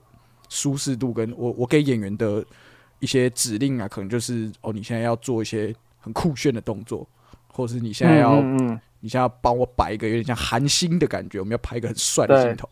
[0.49, 2.45] 舒适度，跟我我给演员的
[3.01, 7.07] 一些指令啊，可能就是哦，你现在要做一些很酷炫的动作，
[7.53, 8.43] 或者是你现在要。
[9.05, 12.67] 你现在要帮我摆一个有点像韩星的感觉，我们要拍一个很帅的镜头。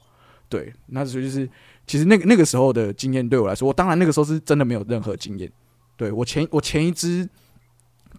[0.49, 1.47] 对，那时候就是
[1.87, 5.53] 其实那个那个时候的经验对我来说，我当然那个时候是真的没有任何经验。
[5.95, 7.29] 对我前我前一支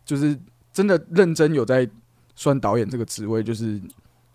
[0.05, 0.39] 就是
[0.71, 1.89] 真的认真有在
[2.35, 3.81] 算导演这个职位，就是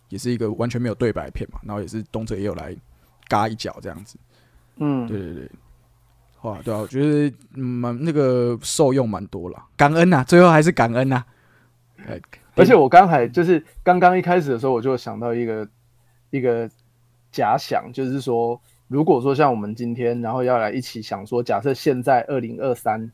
[0.08, 2.76] 也是一个完全没有对白片嘛，然后也是东哲也有来
[3.28, 4.18] 嘎一脚这样子。
[4.78, 5.50] 嗯，对对对，
[6.42, 11.24] 哇，对啊，我觉得蛮那个受用蛮多了，感恩呐，最后还是感恩呐。
[12.58, 15.68] 而且我刚才就是刚刚一开始的时候，我就想到一个
[16.30, 16.68] 一个
[17.30, 23.10] 假想，就是说，如果说像我们今天，然后要来一起想说，假设现在二零二三，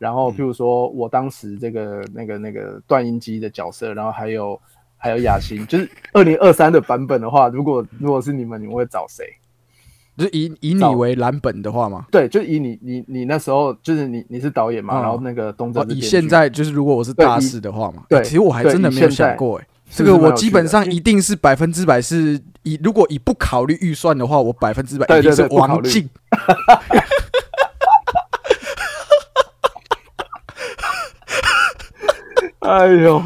[0.00, 4.60] 然后譬如说我当时这个那个那个段音机的角色，然后还有
[4.96, 9.26] 还有雅欣，就是二零二三的版本的话，如果如果是你们，你们会找谁？
[10.16, 12.06] 就以以你为蓝本的话嘛？
[12.10, 26.08] 对，就以你你你那时候就是你你是导演嘛，然后那个东哲以现在就是如果我是大师的话嘛，对，其实我还真的没有想过哎，这个我基本上一定是百分之百是以如果以不考虑预算的话，我百分之百一定是王静。
[32.60, 33.22] 哎呦，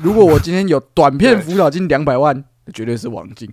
[0.00, 3.52] 如果我今天有短片辅导金两百万，绝对是王静。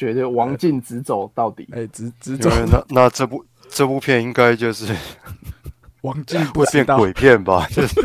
[0.00, 2.48] 绝对王静直走到底，哎，直直走。
[2.72, 4.96] 那那这部这部片应该就是
[6.00, 7.66] 王静会变鬼片吧？
[7.70, 8.00] 就是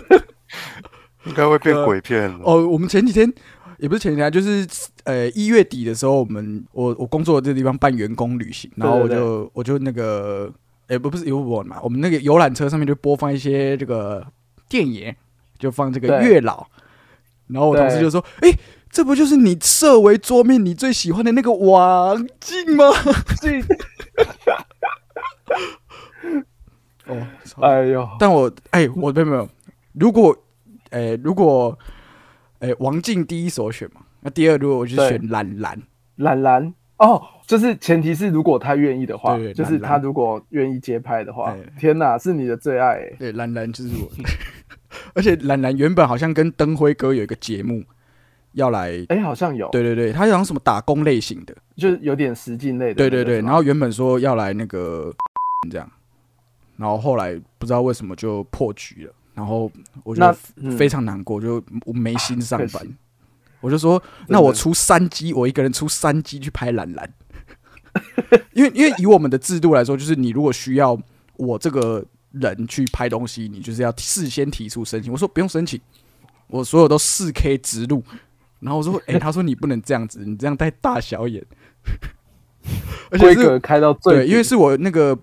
[1.26, 2.40] 应该会变鬼片了。
[2.44, 3.34] 哦，我们前几天
[3.78, 4.68] 也不是前几天，就是
[5.06, 10.52] 呃一月底的时候，我们我我工作的这个地方办员工旅行，然后我就我就那个，
[10.88, 14.22] 哎不不是有我嘛，我们那个游览车上面就播放一些这个
[14.68, 15.16] 电影，
[15.58, 16.68] 就放这个月老，
[17.48, 18.52] 然后我同事就说，哎。
[18.96, 22.86] 这不就是你设为桌面你最喜欢的那个王静吗？
[27.06, 27.28] 哦，
[27.62, 28.08] 哎呦！
[28.18, 29.50] 但我哎，我没有没有。
[29.96, 30.34] 如果
[30.92, 31.78] 哎，如果
[32.60, 35.78] 哎，王静第一首选嘛，那第二如果我就选懒懒
[36.16, 43.02] 懒懒哦，就是前提是如果他愿意的话，就是他如果愿意接拍的话，天哪，是你的最爱。
[43.20, 44.10] 对，懒懒就是我，
[45.14, 47.84] 而且懒懒原本好像跟灯辉哥有一个节目。
[48.56, 52.96] 要来哎，好像有，对对对，他好像什么打工类型的，就是有点实境类的。
[52.96, 55.14] 对对对，然后原本说要来那个
[55.70, 55.92] 这样，
[56.78, 59.70] 然后后来不知道为什么就破局了，然后
[60.04, 60.24] 我就
[60.78, 62.82] 非常难过，就我没心上班，
[63.60, 67.14] 我就说那我出三机，我一个人出三机去拍蓝蓝，
[68.54, 70.98] 因为因为以我们的制度来说，就是你如果需要
[71.36, 75.78] 我这个人去拍东西，你就是要事先提出申请，我说不用申请，
[76.48, 78.02] 我所有都四 K 直录。
[78.60, 81.46] 然后我说：“哎，他说你不能这样子，你这样带大小眼，
[83.12, 85.18] 而且是开到最对，因为是我那个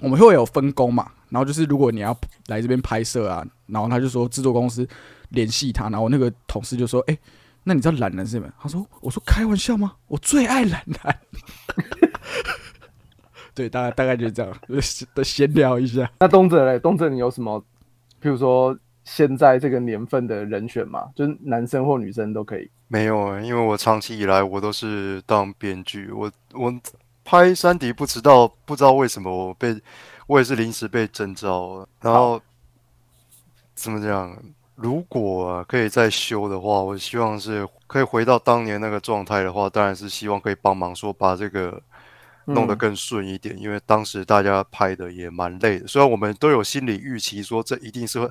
[0.00, 1.10] 我们会有分工嘛。
[1.28, 2.16] 然后就是如果你要
[2.48, 4.84] 来这边拍摄啊，然后他就说制作公司
[5.28, 7.16] 联系他，然后那个同事就说：哎，
[7.62, 8.48] 那你知道懒人是什么？
[8.60, 9.92] 他说：我说开玩笑吗？
[10.08, 11.18] 我最爱懒男。
[13.54, 14.52] 对，大概大概就是这样
[15.14, 16.10] 的闲聊一下。
[16.18, 17.64] 那东哲嘞，东哲你有什么？
[18.20, 18.76] 譬如说。”
[19.12, 22.70] 现在这个年份的人选嘛，就是男生或女生都可以。
[22.86, 26.72] 没有啊，因为我长期以来我都是当编剧，我我
[27.24, 29.76] 拍山迪不知道不知道为什么我被
[30.28, 32.40] 我也是临时被征召，然后
[33.74, 34.36] 怎么讲？
[34.76, 41.82] 如果可以再修的话，我希望是可以回到当年那个状态的话，当然是希望可以帮忙说把这个
[42.44, 45.86] 弄得更顺一点，因为当时大家拍的也蛮累的。
[45.88, 48.30] 虽然我们都有心理预期说这一定是会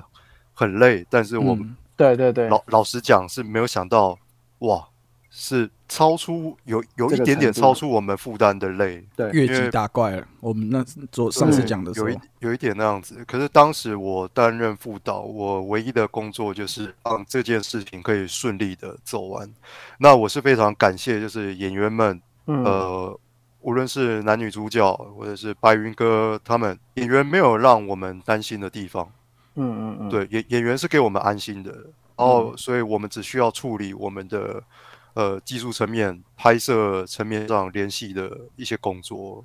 [0.54, 4.18] 很累，但是我们对对对，老老实讲是没有想到，
[4.60, 4.86] 哇，
[5.30, 10.26] 是超出有有一点点超出我们负担的累，对，越级打怪了。
[10.40, 13.24] 我们那昨上次讲的时候，有一有一点那样子。
[13.26, 19.50] 可是当时我担任副导，我唯一的工作就是让这件事情可以顺利的走完。
[19.98, 23.18] 那我是非常感谢，就是演员们，呃。
[23.62, 29.06] 无论是男女主角，或者是白云哥他们演员，没有让我们担心的地方。
[29.54, 31.70] 嗯嗯嗯，对，演演员是给我们安心的。
[32.16, 34.62] 然后，所以我们只需要处理我们的
[35.14, 39.44] 呃技术层面、拍摄层面上联系的一些工作。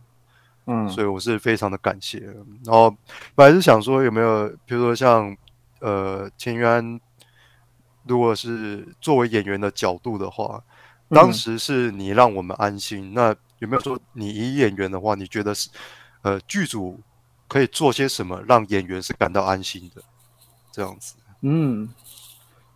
[0.65, 2.20] 嗯，所以我是非常的感谢。
[2.63, 2.96] 然后
[3.34, 5.36] 本来是想说，有没有比如说像
[5.80, 7.00] 呃千渊，
[8.04, 10.62] 如果是作为演员的角度的话，
[11.10, 13.36] 当时是你让我们安心，那。
[13.60, 15.70] 有没有说你以演员的话，你觉得是
[16.24, 17.00] 呃剧组
[17.47, 20.01] 可以做些什么让演员是感到安心的？
[20.71, 21.88] 这样子，嗯，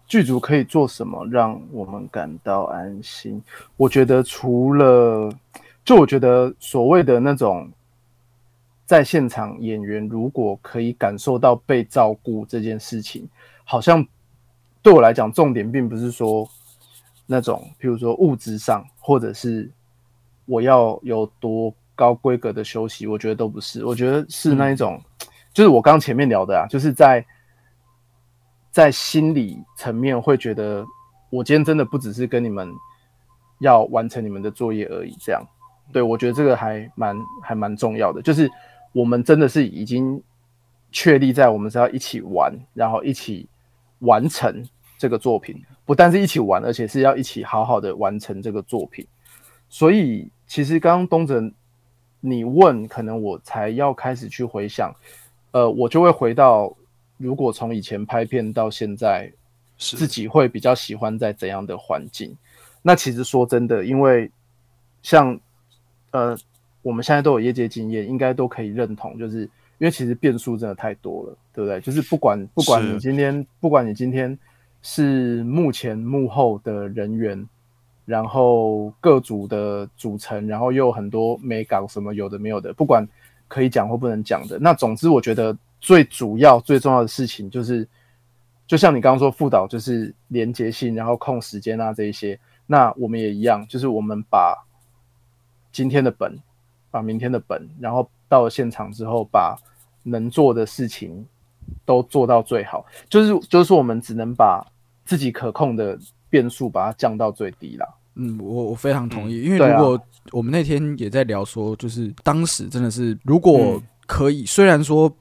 [0.08, 3.42] 剧组可以做什么让我们感到安心？
[3.78, 5.30] 我觉得除了，
[5.84, 7.70] 就我觉得所谓的那种
[8.86, 13.28] 在现场演员如果可以感受到被照顾这件事情，
[13.64, 14.06] 好像
[14.82, 16.50] 对我来讲，重点并不是说
[17.26, 19.70] 那种，譬如说物质上，或者是。
[20.52, 23.06] 我要有多高规格的休息？
[23.06, 24.98] 我觉得都不是，我觉得是那一种，
[25.52, 27.26] 就是我刚前面聊的啊，就是在
[28.72, 30.86] 在心理层面会觉得，
[31.30, 32.72] 我今天真的不只是跟你们
[33.60, 35.44] 要完成你们的作业而已，这样，
[35.92, 38.50] 对我觉得这个还蛮还蛮重要的，就是
[38.94, 40.24] 我们真的是已经
[40.94, 43.46] 确立在我们是要一起玩，然后一起
[44.00, 44.66] 完成
[44.98, 49.06] 这个作品，不但是一起玩，而且是要一起好好的完成这个作品，
[49.68, 50.32] 所以。
[50.50, 51.40] 其实刚刚东哲，
[52.22, 54.94] 你问，可能我才要开始去回想，
[55.52, 56.76] 呃，我就会回到，
[57.18, 59.32] 如果从以前拍片到现在，
[59.78, 62.36] 自己会比较喜欢在怎样的环境？
[62.82, 64.30] 那其实说真的，因为
[65.02, 65.40] 像
[66.12, 66.38] 呃，
[66.82, 69.44] 我们现在都有业界经验，应该都可以认同，就是
[69.78, 71.80] 因为其实变数真的太多了，对不对？
[71.80, 74.38] 就是不管不管你今天，不管你今天
[74.82, 77.48] 是幕前幕后的人员。
[78.10, 83.08] 然后各组的组成，然后又很多美港什么有的没有的，不管
[83.48, 84.58] 可以讲或不能讲的。
[84.58, 87.88] 那总之，我觉得最主要最重要的事情就是，
[88.66, 92.40] 就像你刚刚说副导就是连接性，然后控时间啊这一些。
[92.66, 94.58] 那我们也一样，就是我们把
[95.72, 96.36] 今天的本，
[96.90, 99.56] 把明天的本，然后到了现场之后，把
[100.02, 101.24] 能做的事情
[101.86, 102.84] 都做到最好。
[103.08, 104.66] 就是就是，我们只能把
[105.06, 105.96] 自己可控的
[106.28, 107.99] 变数把它降到最低了。
[108.20, 110.00] 嗯，我我非常同意，因为如果
[110.32, 115.12] 我们那天也在聊说，就是当时真的是如果可以，虽然说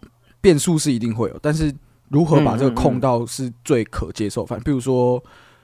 [0.41, 1.73] 变数是一定会有，但是
[2.09, 4.61] 如何把这个控到是最可接受范。
[4.63, 5.23] 比如说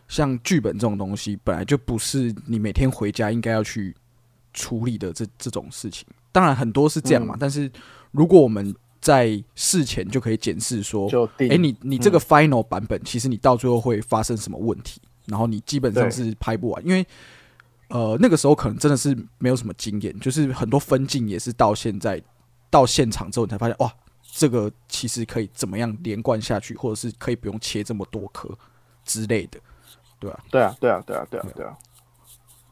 [0.09, 3.95] 像剧本这种东西，本来就不是你每天回家应该要去
[4.53, 6.07] 处理的这这种事情。
[6.31, 7.71] 当然很多是这样嘛，但是
[8.13, 15.01] 如果我们在事前就可以检视说，哎，你你这个 final 版本，其实你到最后会发生什么问题？
[15.27, 17.07] 然后你基本上是拍不完，因为
[17.89, 22.21] 呃那个时候可能真的是没有什么经验，就是很多分镜也是到现在
[22.71, 28.49] 到现场之后你才发现哇，这个其实可以怎么样连贯下去，或者是可以不用切这么多颗
[29.05, 29.59] 之类的，
[30.19, 30.45] 对吧？
[30.51, 31.77] 对啊，对啊，对啊，对啊，对啊。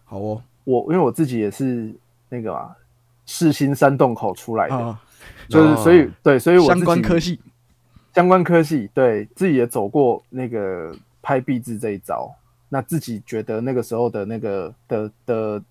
[0.05, 1.95] 好哦，我因为我自己也是
[2.29, 2.75] 那个嘛，
[3.27, 4.99] 世新山洞口出来的，
[5.49, 7.41] 就是所以对，所以我相关科系，
[8.15, 12.35] 相关科系对自己也走过那个拍壁纸这一招。
[12.75, 15.63] 那自己觉得那个时候的那个的的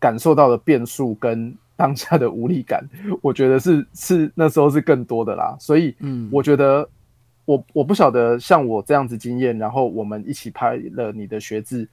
[0.00, 2.84] 感受到的变数跟当下的无力感，
[3.22, 5.56] 我觉得是是那时候是更多的啦。
[5.60, 6.88] 所以，嗯，我觉得
[7.44, 11.88] 我我不晓得像我这样子经验，然后我们一起拍了你的学制，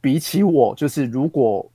[0.00, 1.70] 比起我，就是如果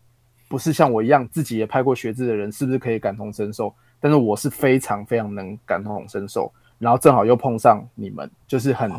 [0.50, 3.72] 不是像我一样自己也拍过学制的人，是不是可以感同身受？
[4.00, 8.92] 但是我是非常非常能感同身受，然后正好又碰上你们，就是很。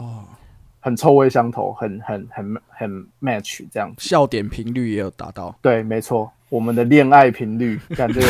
[0.83, 5.57] 很臭味相投，很很很很 match 这样，笑点频率也有达到。
[5.63, 8.21] 对，没错，我们的恋爱频率，感觉，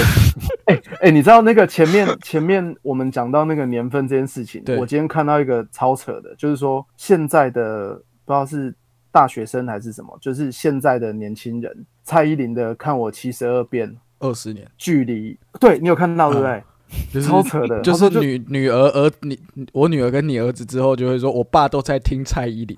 [0.66, 7.94] 哎哎，你知道那个前面前面我们讲到那个年份这件事情，我今天看到一个超扯的，就是说现在的
[8.26, 8.74] 不知道是
[9.11, 13.90] 大学生还是什么，就是现在的年轻人，蔡依林的《看我七十二变》，
[14.20, 16.62] 二十年距离，对你有看到对不对？
[17.22, 19.38] 超扯的，就是女女儿儿你
[19.72, 22.76] 我女儿跟你儿子之后就会说，我爸都在听蔡依林，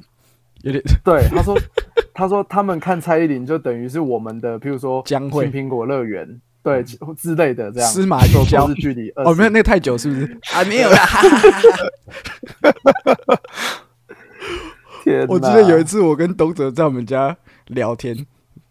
[0.63, 1.23] 有点对。
[1.31, 1.57] 他说
[2.13, 6.83] 他说他们看蔡依林就等于是我们的，譬如说将会苹果乐园对
[7.17, 7.89] 之类的这样。
[7.89, 10.25] 司马懿教是距离哦，没有那个太久是不是？
[10.53, 10.99] 啊，没有啦。
[15.05, 17.37] 天，我记得有一次我跟董哲在我们家
[17.67, 18.27] 聊天，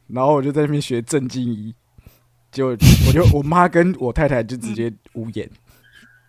[0.08, 1.76] 然后我就在那边学郑敬怡，
[2.54, 5.49] 就我就我妈跟我太太就直接无言，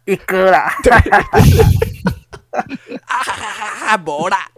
[0.07, 1.31] 一哥啦，对，啊
[3.07, 4.51] 哈哈哈哈，没啦，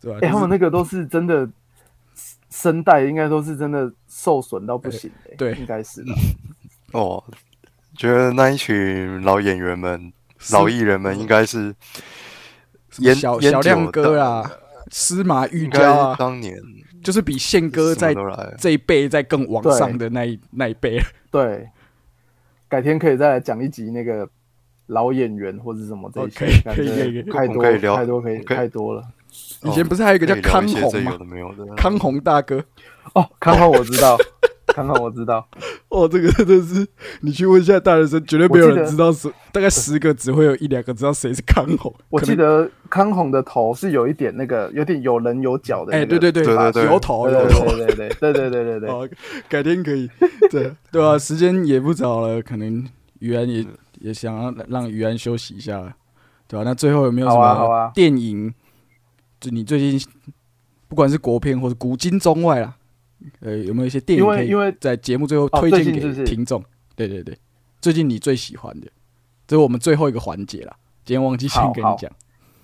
[0.00, 0.18] 对吧？
[0.22, 1.48] 哎，他们那个都是真的。
[2.50, 6.04] 声带应该都是真的受损到不行的，对，应该是。
[6.92, 7.24] 哦，
[7.96, 10.12] 觉得那一群老演员们、
[10.50, 11.74] 老艺人们应该是
[12.90, 14.50] 小小亮哥啊，
[14.90, 16.56] 司马玉娇啊，当年
[17.02, 18.14] 就是比宪哥在
[18.58, 20.98] 这一辈在更往上的那一那一辈。
[21.30, 21.68] 对，
[22.68, 24.28] 改天可以再来讲一集那个
[24.86, 27.62] 老演员或者什么这些，可以可以可以，太多
[27.96, 29.02] 太多可以太多了。
[29.64, 31.16] 以前不是还有一个叫康宏吗？
[31.76, 32.62] 康宏大哥
[33.14, 34.16] 哦，康宏我知道，
[34.72, 35.46] 康康我知道。
[35.88, 36.86] 哦这个就是
[37.20, 47.66] 你去问一下大学生绝对没有人知道是大概十个只会有一两个知道谁是康弘 我记得康弘的头是有一点那个有点有棱有角的哎对对对对对有头有头。
[47.76, 49.10] 对对对对对对
[49.50, 50.08] 改天可以
[50.50, 52.84] 对对啊时间也不早了可能
[53.18, 53.64] 于安也
[54.00, 55.94] 也想要让于安休息一下
[56.48, 58.52] 对吧那最后有没有什么电影？
[59.40, 60.00] 就你最近
[60.88, 62.76] 不管是国片或者古今中外啊
[63.40, 66.62] 呃，有没有一些电影可以在节目最后推荐给听众？
[66.94, 67.36] 对对对，
[67.80, 68.86] 最近你最喜欢的，
[69.46, 70.76] 这是我们最后一个环节了。
[71.04, 72.10] 今天忘记先跟你讲，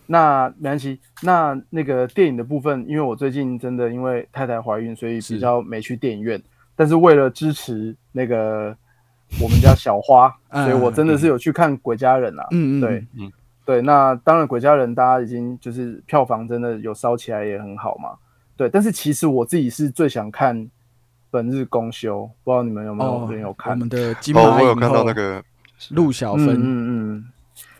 [0.06, 1.00] 那没关系。
[1.22, 6.40] 那那个电影的部分，因为我最近真的因为太太怀孕，所以比较没去电影院。
[6.76, 8.76] 但是为了支持那个
[9.42, 12.46] 我们家小花， 所以我真的是有去看《鬼家人》啊。
[12.52, 13.32] 嗯嗯，对，嗯。
[13.64, 18.16] 对，那当然，《鬼家人》大家已经就是票房真的有烧起来，也很好嘛。
[18.58, 20.54] 对，但是其实我自己是最想看
[21.30, 23.72] 《本日公休》，不知道你们有没有人有看？
[23.72, 25.40] 我们的金马我有看到那个
[25.90, 26.48] 陆小芬。
[26.48, 27.24] 嗯嗯。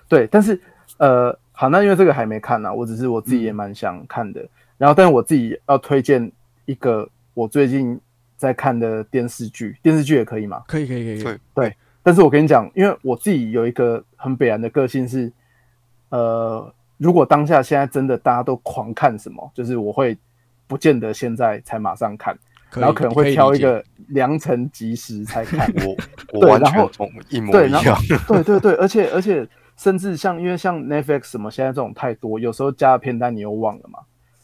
[0.09, 0.59] 对，但是
[0.99, 4.41] 呃，好，那因为这个还没看呢，我只是我自己也蛮想看的。
[4.79, 6.31] 然后，但是我自己要推荐
[6.65, 8.01] 一个我最近
[8.37, 10.63] 在看的电视剧，电视剧也可以吗？
[10.69, 11.39] 可以，可以，可以。
[11.53, 15.33] 对，但是我跟你讲，因为我自己有一个很北然的个性是。
[16.11, 20.17] 呃，如果当下现在真的大家都狂看什么，就是我会
[20.69, 22.39] 不见得现在才马上看，
[22.75, 25.69] 然后可能会挑一个良辰吉时才看。
[25.85, 25.97] 我
[26.39, 26.89] 我完全
[27.31, 27.83] 一模一样。
[28.29, 29.45] 对对对，而且而且
[29.77, 33.99] 甚至像因为像 Netflix 什么现在这种太多，有时候加了片单你又忘了嘛。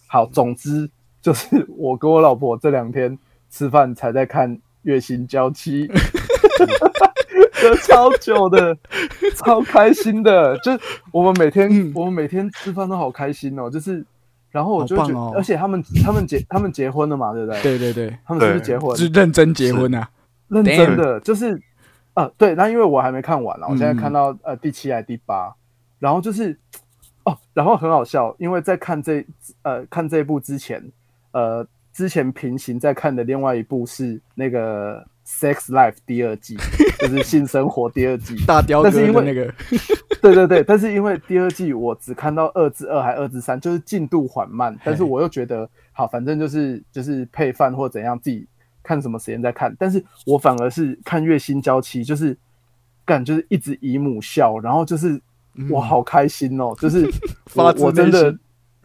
[0.09, 3.19] 好，总之就是我跟我老婆这两天
[3.51, 5.87] 吃饭才在看《月薪娇妻》。
[7.87, 8.77] 超久的，
[9.37, 10.79] 超开心的，就是
[11.11, 14.05] 我们每天我们每天吃饭都好开心哦，就是，
[14.55, 17.61] 然后我就觉得，而且他们他们结他们结婚了嘛，对不对？
[17.61, 18.97] 对对对，他们是不是结婚？
[18.97, 20.09] 是认真结婚啊，
[20.47, 21.61] 认真的，就是
[22.15, 25.53] 呃，对，那因为我还没看完了，我现在看到呃第七还第八，
[25.99, 26.57] 然后就是
[27.25, 29.27] 哦，然后很好笑，因为在看这
[29.63, 30.81] 呃看这一部之前，
[31.33, 35.05] 呃之前平行在看的另外一部是那个。
[35.27, 36.55] Sex Life 第二季
[37.09, 39.53] 就是性生活第二季， 大雕哥的那个，
[40.23, 48.47] 对对对，但是因为第二季我只看到二至二还二至三，就是进度缓慢，但是我又觉得好，反正就是就是配饭或怎样，自己
[48.83, 52.37] 看什么时间再看，但是我反而是看月薪娇妻，就是
[53.05, 55.21] 干就是一直姨母笑，然后就是
[55.71, 57.09] 我好开心哦，就是
[57.55, 58.37] 我我真的。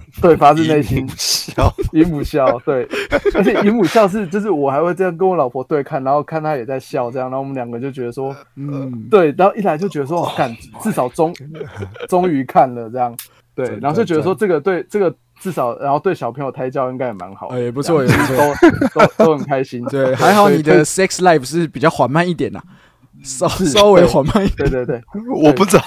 [0.21, 1.07] 对，发自内心。
[1.17, 2.87] 笑， 姨母笑，对，
[3.33, 11.33] 而且姨母笑是，就是我还会这样跟我老婆对看，然后看她也在笑，这样，然后我们两个就觉得说，嗯，对，然后一来就觉得说，看，至少终
[12.09, 13.15] 终于看了这样，
[13.55, 18.35] 对，然后就觉得说这个对这个至少，然后对小朋友胎教应该也蛮好，哎，不错，也不错，
[18.93, 22.61] 都都都很开心，对，还好你的 sex life 是比较缓慢一点呐。
[23.21, 25.03] 稍稍微缓慢一点，对对对，
[25.43, 25.83] 我不知道，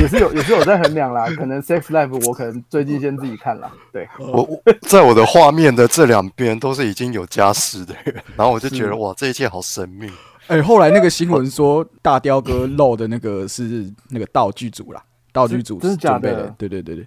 [0.00, 1.26] 也是有也是有在衡量啦。
[1.36, 4.48] 可能 Sex Life 我可能最近先自己看了，对我
[4.88, 7.94] 在我的画面的这两边都是已经有家室的，
[8.36, 10.10] 然后我就觉得哇，这一切好神秘。
[10.46, 17.06] 哎，后来那个新闻说大雕哥漏的那个是那个道具组啦，道具组是准备的，对对对对，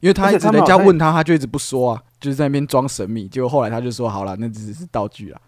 [0.00, 3.28] 因为他一直人家问他，他就一直不说啊，就是在那边装神秘。
[3.28, 5.40] 结果后来他就说好了，那只是道具啦。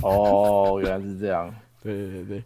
[0.00, 1.54] 哦，原来是这样。
[1.82, 2.44] 对对对对，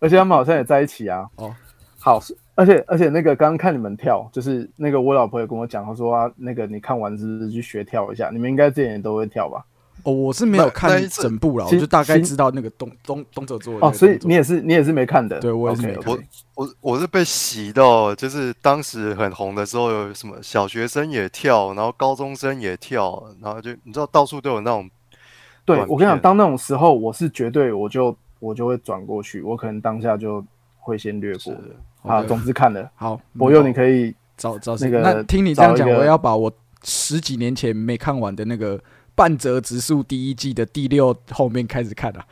[0.00, 1.24] 而且他们好像也在一起啊。
[1.36, 1.56] 哦，
[2.04, 2.20] 好，
[2.54, 9.64] 而且而且那个刚刚看你们跳，就是那个我老婆也跟我讲，她说啊，那个你看完是去学跳一下，你们应该之前也都会跳吧？
[10.02, 16.12] 哦，我是没有看整部了，我就大概知道那个动动动作做哦，所以你也是你也是没看的，对我也是没看。
[16.12, 16.18] 我
[16.56, 24.86] 我我是被洗到，就是当时很红的时候，有什么小学生也跳，然后高中生也跳，然后就你知道到处都有那种。
[25.64, 30.44] 对我跟你讲，当那种时候，我是绝对我就我就会转过去，我可能当下就
[30.84, 31.56] 会先略过。
[32.02, 32.90] 好，总之看了。
[32.94, 35.00] 好，博佑你可以找找那个。
[35.00, 36.52] 那听你这样讲，我要把我
[36.84, 38.80] 十几年前没看完的那个。
[39.16, 42.26] 半泽直树第一季的第六后面开始看 了，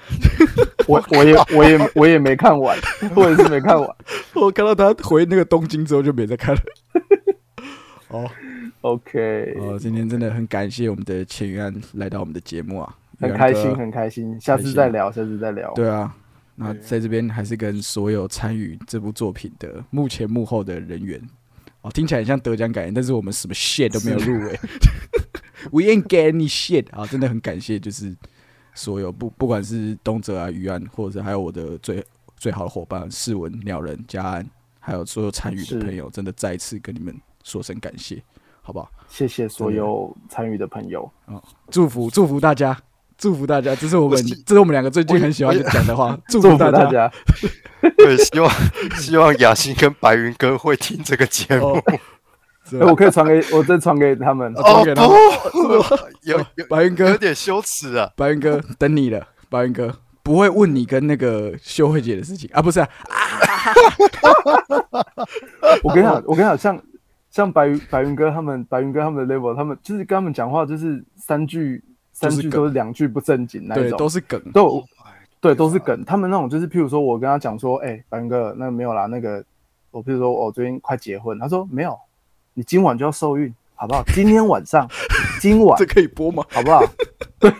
[0.89, 2.77] 我我也我也我也没看完，
[3.15, 3.89] 我也是没看完。
[4.35, 6.61] 我看到他回那个东京之后就没再看了。
[8.09, 8.29] 哦，
[8.83, 15.73] OK，哦，今天真的很感谢我们的钱元来到我们的节目啊，很开心很开心，下次再聊，下次再聊。
[15.77, 16.13] 对啊，
[16.55, 21.21] 那在这边还是跟所有参与这部作品的幕前幕后的人员，
[21.81, 24.59] 哦，听起来很像得奖感言，但是我们什么 shit 都没有入围。
[25.71, 27.07] We ain't get any shit 啊！
[27.07, 28.17] 真的很感谢，就是
[28.75, 32.05] 所有不不管是东泽啊、于安，或者还有我的最
[32.37, 34.51] 最好的伙伴世文、鸟人、嘉安，
[34.81, 38.21] 还有所有参与的朋友，真的再次跟你们说声感谢，
[38.61, 38.91] 好不好？
[39.09, 41.41] 谢谢所有参与的朋友啊！
[41.71, 42.77] 祝福祝福大家，
[43.23, 43.73] 祝福大家！
[43.77, 47.09] 这是我们这是我们两个最近很喜欢讲的话，祝福大家。
[47.97, 48.53] 对，希望
[48.97, 51.81] 希望雅欣跟白云哥会听这个节目。
[51.87, 52.01] 哎，
[52.81, 55.16] 我可以传给我再传给他们，传给他们。
[56.25, 56.37] 有
[56.68, 59.95] 白云哥有点羞耻啊，白云哥等你了，白云哥
[60.25, 62.89] 不会问你跟那个秀慧姐的事情啊，不是啊。
[65.85, 66.83] 我跟你讲，我跟你讲，像
[67.31, 71.81] 像白云白云哥他们，白云哥他们的 level，他们就是跟他们讲话，就是三句
[72.13, 74.85] 三句都是两句不正经那种，都是梗，都
[75.41, 76.05] 对，都是梗。
[76.05, 79.45] 他们那种就是，譬如说我跟他讲说，哎，白云哥，那没有啦，那个
[79.91, 81.99] 我譬如说我最近快结婚，他说没有。
[82.55, 84.05] 你今晚就要受孕，好不好？
[84.15, 84.87] 今天晚上，
[85.41, 86.45] 今晚 这可以播吗？
[86.51, 86.85] 好不好？
[87.41, 87.51] 对，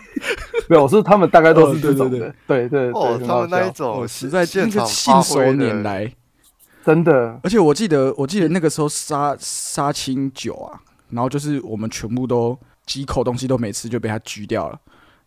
[0.69, 6.13] 没有，我说他们大概都是这种的，对对哦，他们那一种实在那个信手拈来，
[6.85, 7.39] 真的。
[7.41, 10.79] 而且我记得，我记得那个时候杀杀青酒啊，
[11.09, 14.79] 然后就是我们全部都几口东西都没吃，就被他拘掉了。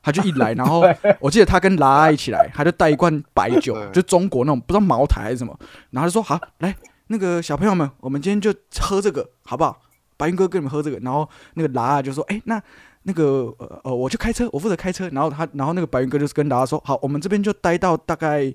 [0.03, 0.83] 他就一来， 然后
[1.19, 5.59] 我记得他跟拉阿一起来，他就带一罐白酒，就中国那种不知道茅台还是什么，
[5.91, 6.75] 然后就说好来。
[7.09, 9.81] 那个小朋友们，我们今天就喝这个，好不好？
[10.17, 12.61] 白云哥跟你们喝这个，然后那个拉就说：“哎，那
[13.03, 18.53] 那个呃呃，我就开车，我负责开车。”然后他，然后那个白云哥就是跟拉说：“好，我们这边就待到大概，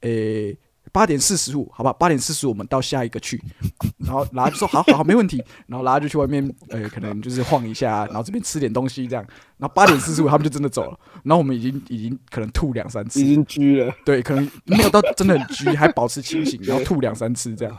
[0.00, 0.58] 诶。”
[0.94, 3.42] 八点四十五，好吧，八点四十五我们到下一个去，
[3.98, 9.26] 然后拉就说好好好没问题，然后拉就去外面，呃，可能就是晃一下，然后这边吃点东西这样，
[9.58, 17.76] 然后八点四十五他们就真的走了，然后我们已经已经可能吐两三次，已经居了，对，可能没有到真的很居，还保持清醒， 然后吐两三次这样。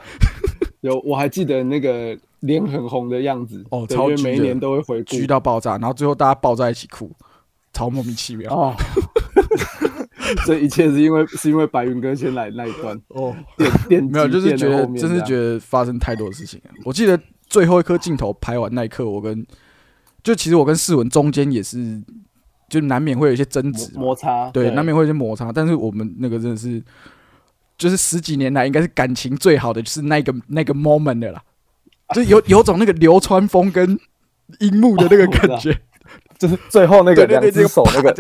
[0.82, 7.10] 有，我还记得那个脸很红的样子，哦，超居，每年都会回居到爆炸，然后最后大家抱在一起哭，
[7.72, 8.54] 超莫名其妙。
[8.54, 8.76] 哦。
[10.46, 16.62] 这一切是因为 是因为白云哥先来那一段哦，电 电没有，就是觉得真是觉得发生太多的事情。
[16.84, 19.46] 我记得最后一颗镜头拍完那一刻，我跟
[20.24, 22.02] 就其实我跟世文中间也是，
[22.70, 25.52] 就难免会有一些争执摩擦，对，难免会有些摩擦。
[25.52, 26.82] 但是我们那个真的是，
[27.78, 31.44] 就是十几年来应该是感情最好的，就是那个那个 moment 的啦，
[32.14, 34.00] 就有有种那个流川枫跟
[34.60, 35.78] 樱木的那个感觉，
[36.40, 38.16] 就是最后那个两只手那个。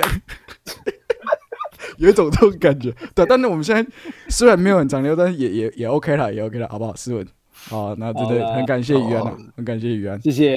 [1.99, 3.85] 有一种这种感觉，对，但是我们现在
[4.29, 6.95] 虽然没有很长留，但是也也也 OK 了，也 OK 了，好不好？
[6.95, 9.23] 斯文，好，那真的很感谢于安，
[9.55, 10.55] 很感谢于安，谢谢。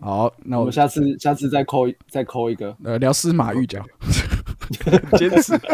[0.00, 3.84] 好，那我们下次下次再扣再扣一个，呃，聊司马玉角，
[5.18, 5.52] 坚持。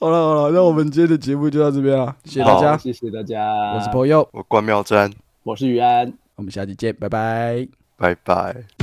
[0.00, 3.72] 好了好了，那我们今天的节目就到这边了，谢谢大家，谢谢大家。
[3.74, 5.12] 我是朋友，我关妙珍，
[5.44, 8.81] 我是于安，我们下期见，拜拜，拜拜。